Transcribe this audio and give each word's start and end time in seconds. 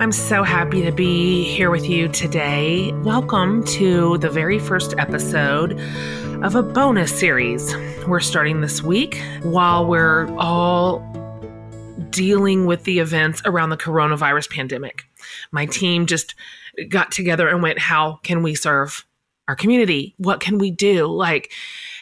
I'm 0.00 0.12
so 0.12 0.42
happy 0.44 0.80
to 0.80 0.92
be 0.92 1.44
here 1.44 1.70
with 1.70 1.86
you 1.86 2.08
today. 2.08 2.90
Welcome 3.02 3.62
to 3.64 4.16
the 4.16 4.30
very 4.30 4.58
first 4.58 4.94
episode 4.96 5.78
of 6.42 6.54
a 6.54 6.62
bonus 6.62 7.14
series 7.14 7.76
we're 8.06 8.20
starting 8.20 8.62
this 8.62 8.82
week 8.82 9.20
while 9.42 9.86
we're 9.86 10.34
all 10.38 11.00
dealing 12.08 12.64
with 12.64 12.84
the 12.84 12.98
events 12.98 13.42
around 13.44 13.68
the 13.68 13.76
coronavirus 13.76 14.48
pandemic. 14.48 15.04
My 15.52 15.66
team 15.66 16.06
just 16.06 16.34
got 16.88 17.12
together 17.12 17.46
and 17.46 17.62
went, 17.62 17.78
How 17.78 18.20
can 18.22 18.42
we 18.42 18.54
serve 18.54 19.04
our 19.48 19.54
community? 19.54 20.14
What 20.16 20.40
can 20.40 20.56
we 20.56 20.70
do? 20.70 21.08
Like, 21.08 21.52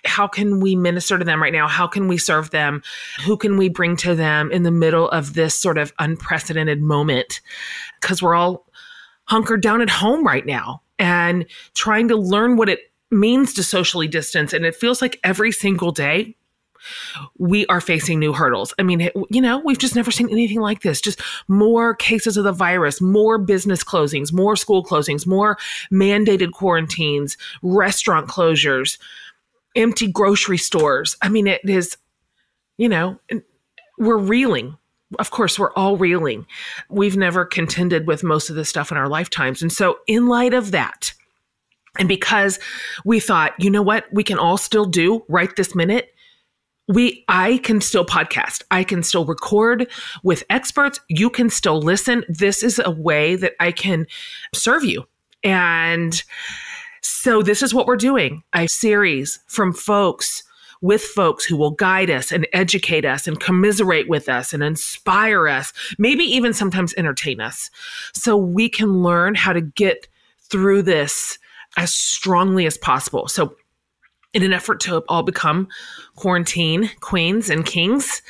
how 0.05 0.27
can 0.27 0.61
we 0.61 0.77
minister 0.77 1.19
to 1.19 1.25
them 1.25 1.43
right 1.43 1.53
now? 1.53 1.69
How 1.69 1.87
can 1.87 2.09
we 2.09 2.19
serve 2.19 2.51
them? 2.51 2.83
Who 3.25 3.37
can 3.37 3.57
we 3.57 3.69
bring 3.69 3.97
to 3.99 4.15
them 4.15 4.51
in 4.53 4.63
the 4.63 4.71
middle 4.71 5.09
of 5.11 5.35
this 5.35 5.59
sort 5.59 5.79
of 5.79 5.93
unprecedented 5.99 6.83
moment? 6.83 7.41
Because 8.01 8.23
we're 8.23 8.35
all 8.35 8.67
hunkered 9.25 9.63
down 9.63 9.83
at 9.83 9.91
home 9.91 10.27
right 10.27 10.47
now 10.47 10.83
and 10.99 11.47
trying 11.75 12.09
to 12.09 12.17
learn 12.17 12.57
what 12.57 12.69
it 12.69 12.81
means 13.11 13.55
to 13.55 13.63
socially 13.63 14.09
distance. 14.09 14.53
And 14.53 14.65
it 14.65 14.75
feels 14.75 15.01
like 15.01 15.21
every 15.25 15.53
single 15.53 15.93
day 15.93 16.35
we 17.39 17.67
are 17.67 17.81
facing 17.81 18.19
new 18.19 18.33
hurdles. 18.33 18.73
I 18.79 18.83
mean, 18.83 19.11
you 19.31 19.41
know, 19.41 19.59
we've 19.59 19.79
just 19.79 19.97
never 19.97 20.11
seen 20.11 20.31
anything 20.31 20.61
like 20.61 20.83
this. 20.83 21.01
Just 21.01 21.21
more 21.49 21.95
cases 21.95 22.37
of 22.37 22.45
the 22.45 22.53
virus, 22.53 23.01
more 23.01 23.39
business 23.39 23.83
closings, 23.83 24.33
more 24.33 24.57
school 24.57 24.85
closings, 24.85 25.27
more 25.27 25.59
mandated 25.93 26.53
quarantines, 26.53 27.37
restaurant 27.63 28.29
closures, 28.29 28.99
empty 29.79 30.11
grocery 30.11 30.59
stores. 30.59 31.17
I 31.23 31.31
mean, 31.31 31.47
it 31.47 31.61
is, 31.65 31.97
you 32.77 32.89
know, 32.89 33.19
we're 33.99 34.19
reeling. 34.19 34.77
Of 35.19 35.31
course, 35.31 35.59
we're 35.59 35.73
all 35.73 35.97
reeling. 35.97 36.45
We've 36.91 37.17
never 37.17 37.47
contended 37.47 38.07
with 38.07 38.23
most 38.23 38.51
of 38.51 38.57
this 38.57 38.69
stuff 38.69 38.93
in 38.93 38.99
our 38.99 39.09
lifetimes. 39.09 39.63
And 39.63 39.73
so, 39.73 40.01
in 40.07 40.27
light 40.27 40.53
of 40.53 40.73
that, 40.73 41.15
and 41.99 42.09
because 42.09 42.59
we 43.07 43.19
thought, 43.19 43.55
you 43.59 43.71
know 43.71 43.83
what, 43.83 44.05
we 44.13 44.23
can 44.23 44.39
all 44.39 44.59
still 44.59 44.85
do 44.85 45.25
right 45.29 45.55
this 45.57 45.75
minute 45.75 46.13
we 46.89 47.23
i 47.29 47.59
can 47.59 47.81
still 47.81 48.05
podcast 48.05 48.63
i 48.71 48.83
can 48.83 49.03
still 49.03 49.25
record 49.25 49.87
with 50.25 50.43
experts 50.51 50.99
you 51.09 51.31
can 51.31 51.51
still 51.51 51.81
listen 51.81 52.25
this 52.29 52.63
is 52.63 52.81
a 52.83 52.91
way 52.91 53.37
that 53.37 53.53
i 53.61 53.71
can 53.71 54.07
serve 54.55 54.83
you 54.83 55.07
and 55.45 56.25
so 57.09 57.43
this 57.43 57.63
is 57.63 57.73
what 57.73 57.87
we're 57.87 57.97
doing 57.97 58.43
a 58.55 58.67
series 58.69 59.39
from 59.47 59.73
folks 59.73 60.43
with 60.81 61.03
folks 61.03 61.45
who 61.45 61.57
will 61.57 61.73
guide 61.73 62.11
us 62.11 62.31
and 62.31 62.47
educate 62.53 63.05
us 63.05 63.27
and 63.27 63.41
commiserate 63.41 64.09
with 64.09 64.29
us 64.29 64.53
and 64.53 64.63
inspire 64.63 65.49
us 65.49 65.73
maybe 65.99 66.23
even 66.23 66.53
sometimes 66.53 66.95
entertain 66.97 67.41
us 67.41 67.71
so 68.13 68.37
we 68.37 68.69
can 68.69 69.03
learn 69.03 69.35
how 69.35 69.53
to 69.53 69.61
get 69.61 70.07
through 70.51 70.83
this 70.83 71.39
as 71.77 71.93
strongly 71.93 72.67
as 72.67 72.77
possible 72.77 73.27
so 73.27 73.57
in 74.35 74.43
an 74.43 74.53
effort 74.53 74.79
to 74.79 75.03
all 75.09 75.23
become 75.23 75.67
quarantine 76.15 76.91
queens 77.01 77.49
and 77.49 77.65
kings 77.65 78.21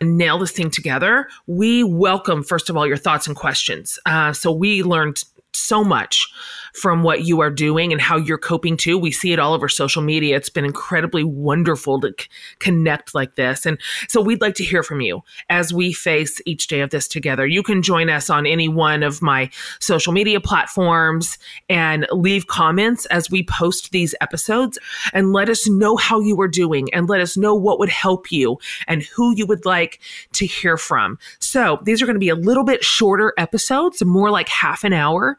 and 0.00 0.16
nail 0.16 0.38
this 0.38 0.52
thing 0.52 0.70
together, 0.70 1.26
we 1.48 1.82
welcome, 1.82 2.44
first 2.44 2.70
of 2.70 2.76
all, 2.76 2.86
your 2.86 2.96
thoughts 2.96 3.26
and 3.26 3.34
questions. 3.34 3.98
Uh, 4.06 4.32
so 4.32 4.52
we 4.52 4.84
learned 4.84 5.24
so 5.52 5.82
much 5.82 6.28
from 6.74 7.02
what 7.02 7.24
you 7.24 7.40
are 7.40 7.50
doing 7.50 7.92
and 7.92 8.00
how 8.00 8.16
you're 8.16 8.38
coping 8.38 8.76
too. 8.76 8.98
We 8.98 9.10
see 9.10 9.32
it 9.32 9.38
all 9.38 9.54
over 9.54 9.68
social 9.68 10.02
media. 10.02 10.36
It's 10.36 10.50
been 10.50 10.64
incredibly 10.64 11.24
wonderful 11.24 12.00
to 12.00 12.12
c- 12.18 12.28
connect 12.58 13.14
like 13.14 13.34
this. 13.36 13.66
And 13.66 13.78
so 14.08 14.20
we'd 14.20 14.40
like 14.40 14.54
to 14.56 14.64
hear 14.64 14.82
from 14.82 15.00
you 15.00 15.22
as 15.48 15.72
we 15.72 15.92
face 15.92 16.40
each 16.46 16.66
day 16.66 16.80
of 16.80 16.90
this 16.90 17.08
together. 17.08 17.46
You 17.46 17.62
can 17.62 17.82
join 17.82 18.10
us 18.10 18.30
on 18.30 18.46
any 18.46 18.68
one 18.68 19.02
of 19.02 19.22
my 19.22 19.50
social 19.80 20.12
media 20.12 20.40
platforms 20.40 21.38
and 21.68 22.06
leave 22.12 22.46
comments 22.46 23.06
as 23.06 23.30
we 23.30 23.42
post 23.44 23.90
these 23.90 24.14
episodes 24.20 24.78
and 25.12 25.32
let 25.32 25.48
us 25.48 25.68
know 25.68 25.96
how 25.96 26.20
you 26.20 26.40
are 26.40 26.48
doing 26.48 26.92
and 26.92 27.08
let 27.08 27.20
us 27.20 27.36
know 27.36 27.54
what 27.54 27.78
would 27.78 27.88
help 27.88 28.30
you 28.30 28.58
and 28.86 29.02
who 29.02 29.34
you 29.34 29.46
would 29.46 29.64
like 29.64 30.00
to 30.32 30.46
hear 30.46 30.76
from. 30.76 31.18
So 31.38 31.78
these 31.84 32.02
are 32.02 32.06
going 32.06 32.14
to 32.14 32.20
be 32.20 32.28
a 32.28 32.34
little 32.34 32.64
bit 32.64 32.84
shorter 32.84 33.32
episodes, 33.38 34.04
more 34.04 34.30
like 34.30 34.48
half 34.48 34.84
an 34.84 34.92
hour, 34.92 35.38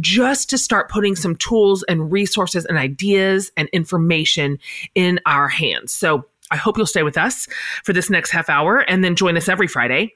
just 0.00 0.50
to 0.50 0.58
start 0.62 0.90
putting 0.90 1.16
some 1.16 1.36
tools 1.36 1.82
and 1.84 2.12
resources 2.12 2.64
and 2.64 2.78
ideas 2.78 3.50
and 3.56 3.68
information 3.70 4.58
in 4.94 5.20
our 5.26 5.48
hands. 5.48 5.92
So 5.92 6.26
I 6.50 6.56
hope 6.56 6.76
you'll 6.76 6.86
stay 6.86 7.02
with 7.02 7.18
us 7.18 7.46
for 7.84 7.92
this 7.92 8.10
next 8.10 8.30
half 8.30 8.48
hour 8.48 8.78
and 8.78 9.02
then 9.02 9.16
join 9.16 9.36
us 9.36 9.48
every 9.48 9.66
Friday 9.66 10.14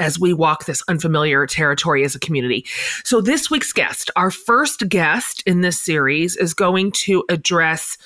as 0.00 0.18
we 0.18 0.32
walk 0.32 0.64
this 0.64 0.82
unfamiliar 0.88 1.46
territory 1.46 2.04
as 2.04 2.14
a 2.14 2.20
community. 2.20 2.64
So, 3.04 3.20
this 3.20 3.50
week's 3.50 3.72
guest, 3.72 4.10
our 4.16 4.30
first 4.30 4.88
guest 4.88 5.42
in 5.44 5.60
this 5.60 5.80
series, 5.80 6.36
is 6.36 6.54
going 6.54 6.92
to 6.92 7.24
address 7.28 7.98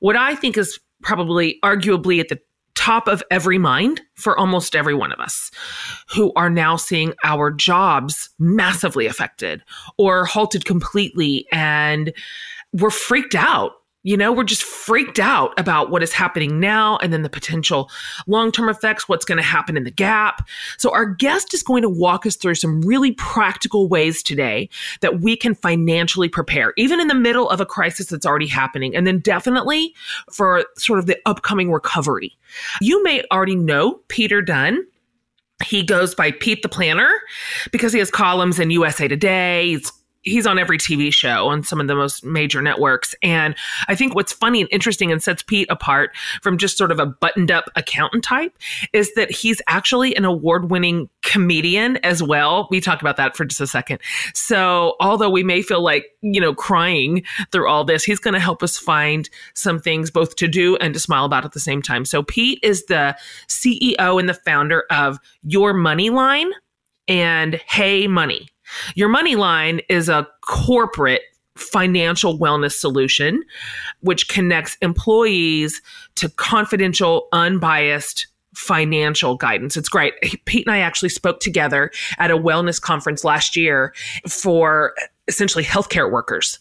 what 0.00 0.16
I 0.16 0.34
think 0.34 0.58
is 0.58 0.78
probably 1.02 1.58
arguably 1.62 2.20
at 2.20 2.28
the 2.28 2.40
top 2.78 3.08
of 3.08 3.24
every 3.28 3.58
mind 3.58 4.00
for 4.14 4.38
almost 4.38 4.76
every 4.76 4.94
one 4.94 5.10
of 5.10 5.18
us 5.18 5.50
who 6.14 6.32
are 6.36 6.48
now 6.48 6.76
seeing 6.76 7.12
our 7.24 7.50
jobs 7.50 8.30
massively 8.38 9.04
affected 9.04 9.60
or 9.98 10.24
halted 10.24 10.64
completely 10.64 11.44
and 11.50 12.12
we're 12.72 12.88
freaked 12.90 13.34
out 13.34 13.72
you 14.08 14.16
know, 14.16 14.32
we're 14.32 14.42
just 14.42 14.62
freaked 14.62 15.18
out 15.18 15.52
about 15.60 15.90
what 15.90 16.02
is 16.02 16.14
happening 16.14 16.58
now 16.58 16.96
and 17.02 17.12
then 17.12 17.20
the 17.20 17.28
potential 17.28 17.90
long 18.26 18.50
term 18.50 18.70
effects, 18.70 19.06
what's 19.06 19.26
going 19.26 19.36
to 19.36 19.44
happen 19.44 19.76
in 19.76 19.84
the 19.84 19.90
gap. 19.90 20.48
So, 20.78 20.90
our 20.94 21.04
guest 21.04 21.52
is 21.52 21.62
going 21.62 21.82
to 21.82 21.90
walk 21.90 22.24
us 22.24 22.34
through 22.34 22.54
some 22.54 22.80
really 22.80 23.12
practical 23.12 23.86
ways 23.86 24.22
today 24.22 24.70
that 25.02 25.20
we 25.20 25.36
can 25.36 25.54
financially 25.54 26.30
prepare, 26.30 26.72
even 26.78 27.00
in 27.00 27.08
the 27.08 27.14
middle 27.14 27.50
of 27.50 27.60
a 27.60 27.66
crisis 27.66 28.06
that's 28.06 28.24
already 28.24 28.46
happening, 28.46 28.96
and 28.96 29.06
then 29.06 29.18
definitely 29.18 29.94
for 30.32 30.64
sort 30.78 30.98
of 30.98 31.04
the 31.04 31.18
upcoming 31.26 31.70
recovery. 31.70 32.34
You 32.80 33.02
may 33.02 33.22
already 33.30 33.56
know 33.56 34.00
Peter 34.08 34.40
Dunn. 34.40 34.86
He 35.62 35.82
goes 35.82 36.14
by 36.14 36.30
Pete 36.30 36.62
the 36.62 36.68
Planner 36.70 37.12
because 37.72 37.92
he 37.92 37.98
has 37.98 38.10
columns 38.10 38.58
in 38.58 38.70
USA 38.70 39.06
Today. 39.06 39.66
He's 39.66 39.92
he's 40.28 40.46
on 40.46 40.58
every 40.58 40.78
TV 40.78 41.12
show 41.12 41.48
on 41.48 41.62
some 41.62 41.80
of 41.80 41.88
the 41.88 41.94
most 41.94 42.24
major 42.24 42.62
networks. 42.62 43.14
And 43.22 43.54
I 43.88 43.94
think 43.94 44.14
what's 44.14 44.32
funny 44.32 44.60
and 44.60 44.68
interesting 44.72 45.10
and 45.10 45.22
sets 45.22 45.42
Pete 45.42 45.68
apart 45.70 46.10
from 46.42 46.58
just 46.58 46.76
sort 46.76 46.92
of 46.92 46.98
a 46.98 47.06
buttoned 47.06 47.50
up 47.50 47.70
accountant 47.76 48.24
type 48.24 48.56
is 48.92 49.12
that 49.14 49.30
he's 49.30 49.60
actually 49.68 50.14
an 50.16 50.24
award 50.24 50.70
winning 50.70 51.08
comedian 51.22 51.98
as 51.98 52.22
well. 52.22 52.68
We 52.70 52.80
talk 52.80 53.00
about 53.00 53.16
that 53.16 53.36
for 53.36 53.44
just 53.44 53.60
a 53.60 53.66
second. 53.66 54.00
So, 54.34 54.96
although 55.00 55.30
we 55.30 55.42
may 55.42 55.62
feel 55.62 55.82
like, 55.82 56.06
you 56.22 56.40
know, 56.40 56.54
crying 56.54 57.22
through 57.52 57.68
all 57.68 57.84
this, 57.84 58.04
he's 58.04 58.18
going 58.18 58.34
to 58.34 58.40
help 58.40 58.62
us 58.62 58.78
find 58.78 59.28
some 59.54 59.80
things 59.80 60.10
both 60.10 60.36
to 60.36 60.48
do 60.48 60.76
and 60.76 60.94
to 60.94 61.00
smile 61.00 61.24
about 61.24 61.44
at 61.44 61.52
the 61.52 61.60
same 61.60 61.82
time. 61.82 62.04
So, 62.04 62.22
Pete 62.22 62.60
is 62.62 62.86
the 62.86 63.16
CEO 63.48 64.18
and 64.18 64.28
the 64.28 64.34
founder 64.34 64.84
of 64.90 65.18
Your 65.42 65.74
Money 65.74 66.10
Line 66.10 66.50
and 67.08 67.54
Hey 67.66 68.06
Money. 68.06 68.48
Your 68.94 69.08
money 69.08 69.36
line 69.36 69.80
is 69.88 70.08
a 70.08 70.26
corporate 70.42 71.22
financial 71.56 72.38
wellness 72.38 72.72
solution 72.72 73.42
which 74.00 74.28
connects 74.28 74.76
employees 74.80 75.82
to 76.14 76.28
confidential, 76.28 77.28
unbiased 77.32 78.28
financial 78.54 79.36
guidance. 79.36 79.76
It's 79.76 79.88
great. 79.88 80.14
Pete 80.44 80.66
and 80.66 80.74
I 80.74 80.78
actually 80.78 81.10
spoke 81.10 81.40
together 81.40 81.90
at 82.18 82.30
a 82.30 82.36
wellness 82.36 82.80
conference 82.80 83.24
last 83.24 83.56
year 83.56 83.94
for 84.28 84.94
essentially 85.28 85.64
healthcare 85.64 86.10
workers. 86.10 86.58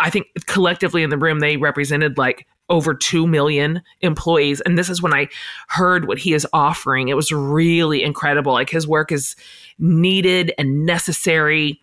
I 0.00 0.10
think 0.10 0.26
collectively 0.46 1.02
in 1.02 1.10
the 1.10 1.18
room, 1.18 1.40
they 1.40 1.56
represented 1.56 2.18
like 2.18 2.46
over 2.68 2.94
2 2.94 3.26
million 3.26 3.82
employees. 4.00 4.60
And 4.60 4.78
this 4.78 4.88
is 4.88 5.02
when 5.02 5.14
I 5.14 5.28
heard 5.68 6.06
what 6.06 6.18
he 6.18 6.34
is 6.34 6.46
offering. 6.52 7.08
It 7.08 7.16
was 7.16 7.32
really 7.32 8.02
incredible. 8.02 8.52
Like 8.52 8.70
his 8.70 8.86
work 8.86 9.10
is 9.10 9.36
needed 9.78 10.52
and 10.58 10.84
necessary, 10.84 11.80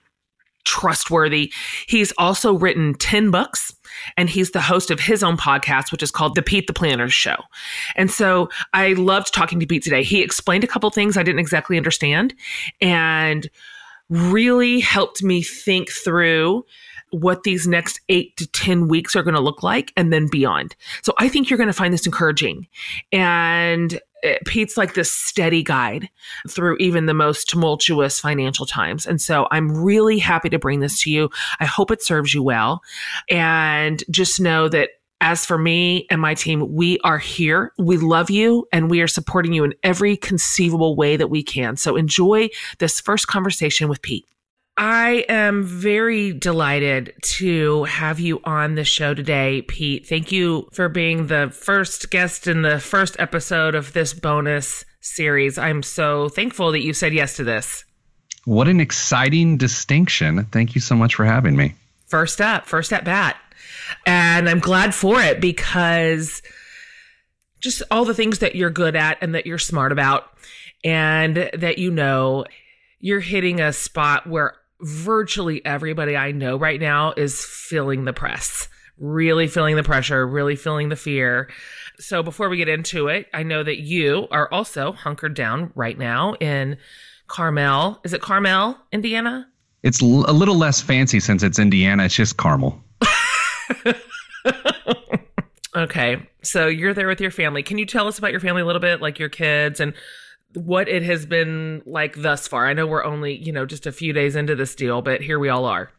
trustworthy. 0.66 1.52
He's 1.88 2.12
also 2.18 2.54
written 2.54 2.96
10 2.96 3.32
books 3.32 3.74
and 4.18 4.30
he's 4.30 4.52
the 4.52 4.62
host 4.62 4.92
of 4.92 5.00
his 5.00 5.24
own 5.24 5.38
podcast, 5.38 5.92
which 5.92 6.04
is 6.04 6.12
called 6.12 6.36
The 6.36 6.42
Pete 6.42 6.68
the 6.68 6.74
Planner 6.74 7.10
Show. 7.10 7.38
And 7.96 8.12
so 8.12 8.50
I 8.74 8.94
loved 8.94 9.34
talking 9.34 9.60
to 9.60 9.66
Pete 9.66 9.84
today. 9.84 10.04
He 10.04 10.22
explained 10.22 10.64
a 10.64 10.68
couple 10.68 10.90
things 10.90 11.18
I 11.18 11.24
didn't 11.24 11.40
exactly 11.40 11.78
understand 11.78 12.34
and 12.82 13.50
really 14.10 14.80
helped 14.80 15.24
me 15.24 15.42
think 15.42 15.90
through 15.90 16.66
what 17.12 17.44
these 17.44 17.68
next 17.68 18.02
eight 18.10 18.36
to 18.38 18.48
10 18.48 18.88
weeks 18.88 19.16
are 19.16 19.24
going 19.24 19.36
to 19.36 19.42
look 19.42 19.64
like 19.64 19.92
and 19.96 20.12
then 20.12 20.28
beyond. 20.30 20.76
So 21.04 21.14
I 21.18 21.30
think 21.30 21.50
you're 21.50 21.58
going 21.58 21.68
to 21.68 21.74
find 21.74 21.94
this 21.94 22.06
encouraging. 22.06 22.68
And 23.12 24.00
eh, 24.24 24.38
Pete's 24.46 24.78
like 24.78 24.94
this 24.94 25.12
steady 25.12 25.64
guide 25.64 26.10
through 26.50 26.78
even 26.78 27.06
the 27.06 27.14
most 27.14 27.50
tumultuous 27.50 28.20
financial 28.20 28.66
times. 28.66 29.06
And 29.06 29.22
so 29.22 29.48
I'm 29.52 29.72
really 29.72 30.18
happy 30.18 30.50
to 30.50 30.60
bring 30.60 30.80
this 30.80 31.02
to 31.04 31.12
you. 31.12 31.30
I 31.60 31.66
hope 31.66 31.92
it 31.92 32.04
serves 32.04 32.34
you 32.34 32.44
well. 32.44 32.82
And 33.30 34.04
just 34.10 34.40
know 34.40 34.68
that 34.70 34.90
as 35.22 35.46
for 35.46 35.58
me 35.58 36.06
and 36.12 36.22
my 36.22 36.34
team, 36.34 36.74
we 36.76 37.00
are 37.04 37.18
here. 37.18 37.72
We 37.78 37.98
love 37.98 38.30
you 38.30 38.68
and 38.74 38.92
we 38.92 39.02
are 39.02 39.08
supporting 39.08 39.54
you 39.54 39.64
in 39.64 39.74
every 39.82 40.18
conceivable 40.18 40.96
way 40.96 41.16
that 41.16 41.30
we 41.30 41.42
can. 41.42 41.78
So 41.78 41.96
enjoy 41.96 42.50
this 42.80 43.00
first 43.00 43.28
conversation 43.28 43.88
with 43.88 44.02
Pete. 44.02 44.26
I 44.78 45.26
am 45.30 45.64
very 45.64 46.34
delighted 46.34 47.14
to 47.22 47.86
have 47.86 48.20
you 48.20 48.42
on 48.44 48.76
the 48.76 48.84
show 48.84 49.14
today, 49.14 49.62
Pete. 49.62 50.06
Thank 50.06 50.34
you 50.34 50.68
for 50.74 50.90
being 50.90 51.28
the 51.28 51.50
first 51.50 52.12
guest 52.12 52.46
in 52.46 52.62
the 52.62 52.80
first 52.80 53.16
episode 53.18 53.74
of 53.74 53.94
this 53.94 54.14
bonus 54.14 54.84
series. 55.00 55.58
I'm 55.58 55.82
so 55.82 56.28
thankful 56.28 56.74
that 56.74 56.82
you 56.82 56.94
said 56.94 57.14
yes 57.14 57.38
to 57.38 57.46
this. 57.46 57.86
What 58.44 58.68
an 58.68 58.82
exciting 58.82 59.58
distinction. 59.58 60.44
Thank 60.52 60.76
you 60.76 60.82
so 60.82 60.94
much 60.94 61.16
for 61.16 61.24
having 61.24 61.56
me. 61.56 61.74
First 62.08 62.42
up, 62.42 62.66
first 62.66 62.92
at 62.92 63.06
bat. 63.06 63.38
And 64.06 64.50
I'm 64.50 64.60
glad 64.60 64.94
for 64.94 65.22
it 65.22 65.40
because 65.40 66.42
just 67.62 67.82
all 67.90 68.04
the 68.04 68.14
things 68.14 68.40
that 68.40 68.56
you're 68.56 68.70
good 68.70 68.98
at 68.98 69.20
and 69.22 69.36
that 69.36 69.46
you're 69.46 69.58
smart 69.58 69.94
about 69.94 70.30
and 70.84 71.50
that 71.54 71.78
you 71.78 71.92
know 71.92 72.44
you're 73.00 73.22
hitting 73.22 73.62
a 73.62 73.72
spot 73.72 74.28
where 74.28 74.56
virtually 74.82 75.66
everybody 75.66 76.16
I 76.18 76.32
know 76.32 76.58
right 76.58 76.80
now 76.80 77.14
is 77.16 77.44
feeling 77.44 78.06
the 78.06 78.14
press, 78.14 78.68
really 78.98 79.48
feeling 79.48 79.76
the 79.76 79.84
pressure, 79.84 80.28
really 80.28 80.56
feeling 80.56 80.90
the 80.90 80.96
fear. 80.96 81.50
So 82.00 82.22
before 82.24 82.50
we 82.50 82.58
get 82.58 82.70
into 82.70 83.08
it, 83.08 83.28
I 83.34 83.44
know 83.44 83.64
that 83.64 83.80
you 83.80 84.28
are 84.32 84.52
also 84.52 84.92
hunkered 84.92 85.34
down 85.34 85.72
right 85.76 85.98
now 85.98 86.34
in 86.36 86.78
Carmel. 87.28 88.00
Is 88.04 88.14
it 88.14 88.22
Carmel, 88.22 88.78
Indiana? 88.92 89.48
It's 89.84 90.02
a 90.02 90.06
little 90.06 90.56
less 90.56 90.82
fancy 90.82 91.20
since 91.20 91.44
it's 91.44 91.60
Indiana. 91.60 92.06
It's 92.06 92.16
just 92.16 92.38
Carmel. 92.38 92.82
okay. 95.76 96.28
So 96.42 96.68
you're 96.68 96.94
there 96.94 97.08
with 97.08 97.22
your 97.22 97.32
family. 97.32 97.64
Can 97.64 97.78
you 97.78 97.86
tell 97.86 98.08
us 98.08 98.18
about 98.18 98.32
your 98.32 98.40
family 98.40 98.64
a 98.64 98.66
little 98.66 98.82
bit, 98.82 99.00
like 99.02 99.20
your 99.20 99.30
kids 99.30 99.80
and 99.80 99.94
what 100.56 100.88
it 100.88 101.04
has 101.04 101.26
been 101.26 101.82
like 101.86 102.16
thus 102.22 102.48
far. 102.48 102.68
I 102.68 102.74
know 102.74 102.88
we're 102.88 103.04
only, 103.04 103.36
you 103.36 103.52
know, 103.52 103.66
just 103.66 103.86
a 103.86 103.92
few 103.92 104.14
days 104.14 104.36
into 104.36 104.56
this 104.56 104.76
deal, 104.76 105.02
but 105.02 105.22
here 105.22 105.40
we 105.40 105.50
all 105.50 105.66
are. 105.66 105.92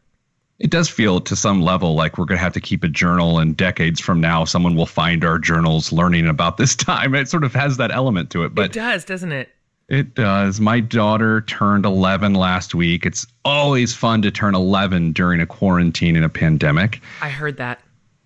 It 0.59 0.71
does 0.71 0.89
feel 0.89 1.21
to 1.21 1.35
some 1.35 1.61
level 1.61 1.93
like 1.93 2.17
we're 2.17 2.25
going 2.25 2.37
to 2.39 2.43
have 2.43 2.53
to 2.53 2.61
keep 2.61 2.83
a 2.83 2.87
journal, 2.87 3.37
and 3.37 3.55
decades 3.55 3.99
from 3.99 4.19
now, 4.19 4.43
someone 4.43 4.75
will 4.75 4.87
find 4.87 5.23
our 5.23 5.37
journals 5.37 5.91
learning 5.91 6.27
about 6.27 6.57
this 6.57 6.75
time. 6.75 7.13
It 7.13 7.29
sort 7.29 7.43
of 7.43 7.53
has 7.53 7.77
that 7.77 7.91
element 7.91 8.31
to 8.31 8.43
it. 8.43 8.55
But 8.55 8.65
it 8.67 8.73
does, 8.73 9.05
doesn't 9.05 9.31
it? 9.31 9.49
It 9.89 10.15
does. 10.15 10.59
My 10.59 10.81
daughter 10.81 11.41
turned 11.41 11.85
11 11.85 12.33
last 12.33 12.75
week. 12.75 13.05
It's 13.05 13.25
always 13.45 13.93
fun 13.93 14.21
to 14.23 14.31
turn 14.31 14.53
11 14.53 15.13
during 15.13 15.39
a 15.39 15.45
quarantine 15.45 16.17
and 16.17 16.25
a 16.25 16.29
pandemic. 16.29 17.01
I 17.21 17.29
heard 17.29 17.55
that 17.57 17.79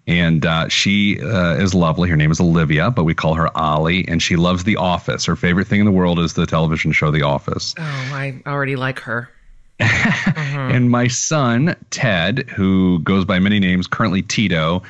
and 0.07 0.45
uh, 0.45 0.67
she 0.67 1.21
uh, 1.21 1.55
is 1.55 1.73
lovely. 1.73 2.09
Her 2.09 2.17
name 2.17 2.31
is 2.31 2.39
Olivia, 2.39 2.91
but 2.91 3.03
we 3.03 3.13
call 3.13 3.35
her 3.35 3.55
Ollie, 3.55 4.07
and 4.07 4.21
she 4.21 4.35
loves 4.35 4.63
The 4.63 4.75
Office. 4.75 5.25
Her 5.25 5.35
favorite 5.35 5.67
thing 5.67 5.79
in 5.79 5.85
the 5.85 5.91
world 5.91 6.19
is 6.19 6.33
the 6.33 6.45
television 6.45 6.91
show 6.91 7.11
The 7.11 7.21
Office. 7.21 7.75
Oh, 7.77 7.83
I 7.83 8.41
already 8.47 8.75
like 8.75 8.99
her. 8.99 9.29
mm-hmm. 9.79 10.75
And 10.75 10.89
my 10.89 11.07
son 11.07 11.75
Ted, 11.89 12.49
who 12.49 12.99
goes 12.99 13.25
by 13.25 13.39
many 13.39 13.59
names, 13.59 13.87
currently 13.87 14.21
Tito, 14.21 14.83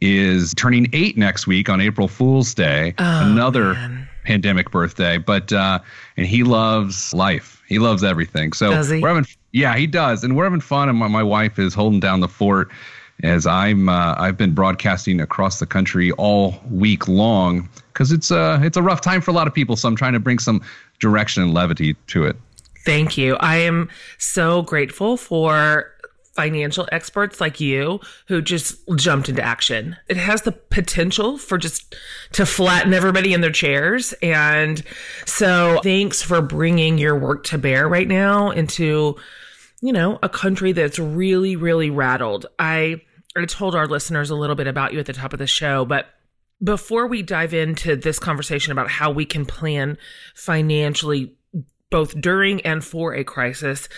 is 0.00 0.54
turning 0.54 0.88
eight 0.92 1.16
next 1.16 1.46
week 1.46 1.68
on 1.68 1.80
April 1.80 2.08
Fool's 2.08 2.54
Day. 2.54 2.94
Oh, 2.98 3.30
another 3.30 3.74
man. 3.74 4.08
pandemic 4.24 4.70
birthday, 4.70 5.18
but 5.18 5.52
uh, 5.52 5.78
and 6.16 6.26
he 6.26 6.42
loves 6.42 7.14
life. 7.14 7.62
He 7.66 7.78
loves 7.78 8.04
everything. 8.04 8.52
So 8.52 8.70
we're 8.70 9.08
having, 9.08 9.26
yeah, 9.52 9.76
he 9.76 9.86
does, 9.86 10.22
and 10.22 10.36
we're 10.36 10.44
having 10.44 10.60
fun. 10.60 10.88
And 10.88 10.98
my, 10.98 11.08
my 11.08 11.22
wife 11.22 11.58
is 11.58 11.74
holding 11.74 11.98
down 11.98 12.20
the 12.20 12.28
fort 12.28 12.70
as 13.22 13.46
I'm 13.46 13.88
uh, 13.88 14.14
I've 14.18 14.36
been 14.36 14.52
broadcasting 14.52 15.20
across 15.20 15.58
the 15.58 15.66
country 15.66 16.12
all 16.12 16.60
week 16.70 17.08
long 17.08 17.68
because 17.92 18.12
it's 18.12 18.30
a 18.30 18.38
uh, 18.38 18.60
it's 18.62 18.76
a 18.76 18.82
rough 18.82 19.00
time 19.00 19.20
for 19.20 19.30
a 19.30 19.34
lot 19.34 19.46
of 19.46 19.54
people. 19.54 19.76
So 19.76 19.88
I'm 19.88 19.96
trying 19.96 20.12
to 20.12 20.20
bring 20.20 20.38
some 20.38 20.62
direction 20.98 21.42
and 21.42 21.54
levity 21.54 21.94
to 22.08 22.24
it. 22.24 22.36
Thank 22.84 23.18
you. 23.18 23.36
I 23.36 23.56
am 23.56 23.88
so 24.18 24.62
grateful 24.62 25.16
for 25.16 25.92
financial 26.34 26.86
experts 26.92 27.40
like 27.40 27.60
you 27.60 27.98
who 28.28 28.42
just 28.42 28.78
jumped 28.94 29.30
into 29.30 29.42
action. 29.42 29.96
It 30.06 30.18
has 30.18 30.42
the 30.42 30.52
potential 30.52 31.38
for 31.38 31.56
just 31.56 31.96
to 32.32 32.44
flatten 32.44 32.92
everybody 32.92 33.32
in 33.32 33.40
their 33.40 33.50
chairs. 33.50 34.12
And 34.22 34.82
so 35.24 35.80
thanks 35.82 36.20
for 36.20 36.42
bringing 36.42 36.98
your 36.98 37.18
work 37.18 37.44
to 37.44 37.58
bear 37.58 37.88
right 37.88 38.06
now 38.06 38.50
into 38.50 39.16
you 39.80 39.92
know, 39.92 40.18
a 40.22 40.28
country 40.28 40.72
that's 40.72 40.98
really, 40.98 41.56
really 41.56 41.90
rattled. 41.90 42.46
I 42.58 43.02
I 43.36 43.44
told 43.44 43.74
our 43.74 43.86
listeners 43.86 44.30
a 44.30 44.36
little 44.36 44.56
bit 44.56 44.66
about 44.66 44.92
you 44.92 44.98
at 44.98 45.06
the 45.06 45.12
top 45.12 45.32
of 45.32 45.38
the 45.38 45.46
show, 45.46 45.84
but 45.84 46.06
before 46.62 47.06
we 47.06 47.22
dive 47.22 47.52
into 47.52 47.96
this 47.96 48.18
conversation 48.18 48.72
about 48.72 48.88
how 48.88 49.10
we 49.10 49.26
can 49.26 49.44
plan 49.44 49.98
financially 50.34 51.36
both 51.90 52.20
during 52.20 52.60
and 52.62 52.84
for 52.84 53.14
a 53.14 53.22
crisis. 53.22 53.88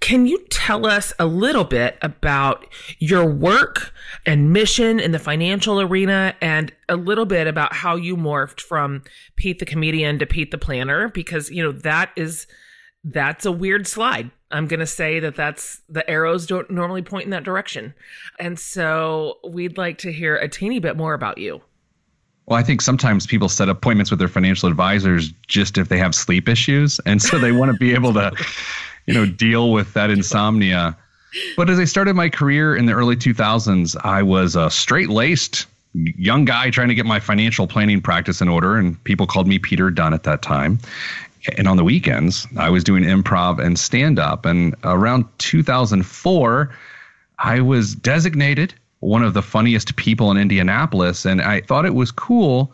Can 0.00 0.26
you 0.26 0.44
tell 0.50 0.86
us 0.86 1.12
a 1.18 1.26
little 1.26 1.64
bit 1.64 1.96
about 2.02 2.66
your 2.98 3.26
work 3.26 3.94
and 4.26 4.52
mission 4.52 5.00
in 5.00 5.12
the 5.12 5.18
financial 5.18 5.80
arena 5.80 6.34
and 6.40 6.72
a 6.88 6.96
little 6.96 7.24
bit 7.24 7.46
about 7.46 7.72
how 7.72 7.96
you 7.96 8.16
morphed 8.16 8.60
from 8.60 9.02
Pete 9.36 9.58
the 9.58 9.64
comedian 9.64 10.18
to 10.18 10.26
Pete 10.26 10.50
the 10.50 10.58
planner? 10.58 11.08
Because, 11.08 11.50
you 11.50 11.62
know, 11.62 11.72
that 11.72 12.10
is, 12.14 12.46
that's 13.04 13.46
a 13.46 13.52
weird 13.52 13.86
slide. 13.86 14.30
I'm 14.50 14.66
going 14.66 14.80
to 14.80 14.86
say 14.86 15.20
that 15.20 15.36
that's 15.36 15.80
the 15.88 16.08
arrows 16.10 16.46
don't 16.46 16.70
normally 16.70 17.02
point 17.02 17.24
in 17.24 17.30
that 17.30 17.44
direction. 17.44 17.94
And 18.38 18.58
so 18.58 19.38
we'd 19.48 19.78
like 19.78 19.98
to 19.98 20.12
hear 20.12 20.36
a 20.36 20.48
teeny 20.48 20.80
bit 20.80 20.96
more 20.96 21.14
about 21.14 21.38
you. 21.38 21.60
Well, 22.46 22.58
I 22.58 22.62
think 22.64 22.82
sometimes 22.82 23.26
people 23.26 23.48
set 23.48 23.68
appointments 23.68 24.10
with 24.10 24.18
their 24.18 24.28
financial 24.28 24.68
advisors 24.68 25.30
just 25.46 25.78
if 25.78 25.88
they 25.88 25.98
have 25.98 26.14
sleep 26.16 26.48
issues. 26.48 26.98
And 27.06 27.22
so 27.22 27.38
they 27.38 27.52
want 27.52 27.70
to 27.70 27.78
be 27.78 27.94
able 27.94 28.12
to, 28.14 28.32
you 29.06 29.14
know, 29.14 29.24
deal 29.24 29.70
with 29.70 29.92
that 29.94 30.10
insomnia. 30.10 30.96
But 31.56 31.70
as 31.70 31.78
I 31.78 31.84
started 31.84 32.16
my 32.16 32.28
career 32.28 32.74
in 32.74 32.86
the 32.86 32.92
early 32.92 33.14
2000s, 33.14 33.96
I 34.02 34.22
was 34.24 34.56
a 34.56 34.68
straight 34.68 35.10
laced 35.10 35.66
young 35.94 36.44
guy 36.44 36.70
trying 36.70 36.88
to 36.88 36.94
get 36.94 37.06
my 37.06 37.20
financial 37.20 37.68
planning 37.68 38.00
practice 38.00 38.40
in 38.40 38.48
order. 38.48 38.76
And 38.76 39.02
people 39.04 39.28
called 39.28 39.46
me 39.46 39.60
Peter 39.60 39.90
Dunn 39.90 40.12
at 40.12 40.24
that 40.24 40.42
time 40.42 40.80
and 41.56 41.68
on 41.68 41.76
the 41.76 41.84
weekends, 41.84 42.46
I 42.56 42.70
was 42.70 42.84
doing 42.84 43.02
improv 43.02 43.58
and 43.58 43.78
stand 43.78 44.18
up. 44.18 44.44
And 44.44 44.74
around 44.84 45.26
2004, 45.38 46.74
I 47.38 47.60
was 47.60 47.94
designated 47.94 48.74
one 49.00 49.22
of 49.22 49.32
the 49.32 49.42
funniest 49.42 49.96
people 49.96 50.30
in 50.30 50.36
Indianapolis, 50.36 51.24
and 51.24 51.40
I 51.40 51.62
thought 51.62 51.86
it 51.86 51.94
was 51.94 52.10
cool. 52.10 52.72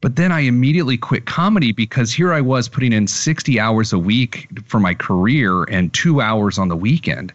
But 0.00 0.16
then 0.16 0.32
I 0.32 0.40
immediately 0.40 0.96
quit 0.96 1.26
comedy 1.26 1.70
because 1.70 2.12
here 2.12 2.32
I 2.32 2.40
was 2.40 2.68
putting 2.68 2.92
in 2.92 3.06
60 3.06 3.60
hours 3.60 3.92
a 3.92 3.98
week 3.98 4.48
for 4.66 4.80
my 4.80 4.94
career 4.94 5.62
and 5.64 5.92
two 5.94 6.20
hours 6.20 6.58
on 6.58 6.68
the 6.68 6.76
weekend. 6.76 7.32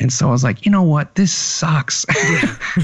And 0.00 0.12
so 0.12 0.28
I 0.28 0.32
was 0.32 0.42
like, 0.42 0.64
you 0.64 0.72
know 0.72 0.82
what? 0.82 1.14
This 1.14 1.32
sucks. 1.32 2.04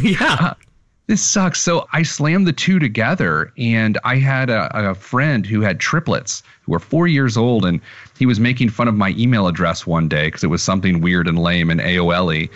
Yeah. 0.00 0.55
Uh, 0.61 0.63
this 1.06 1.23
sucks. 1.23 1.61
So 1.61 1.87
I 1.92 2.02
slammed 2.02 2.46
the 2.46 2.52
two 2.52 2.78
together, 2.78 3.52
and 3.58 3.99
I 4.04 4.16
had 4.16 4.50
a, 4.50 4.90
a, 4.90 4.94
friend 4.94 5.44
who 5.44 5.61
had 5.61 5.78
triplets 5.78 6.42
who 6.62 6.73
were 6.73 6.78
four 6.78 7.06
years 7.06 7.37
old, 7.37 7.64
and 7.64 7.80
he 8.18 8.26
was 8.26 8.40
making 8.40 8.70
fun 8.70 8.88
of 8.88 8.94
my 8.94 9.11
email 9.11 9.46
address 9.46 9.87
one 9.87 10.08
day 10.08 10.26
because 10.26 10.42
it 10.42 10.49
was 10.49 10.62
something 10.62 11.00
weird 11.00 11.28
and 11.28 11.38
lame 11.38 11.70
and 11.70 11.80
AOL 11.80 12.26
y. 12.26 12.49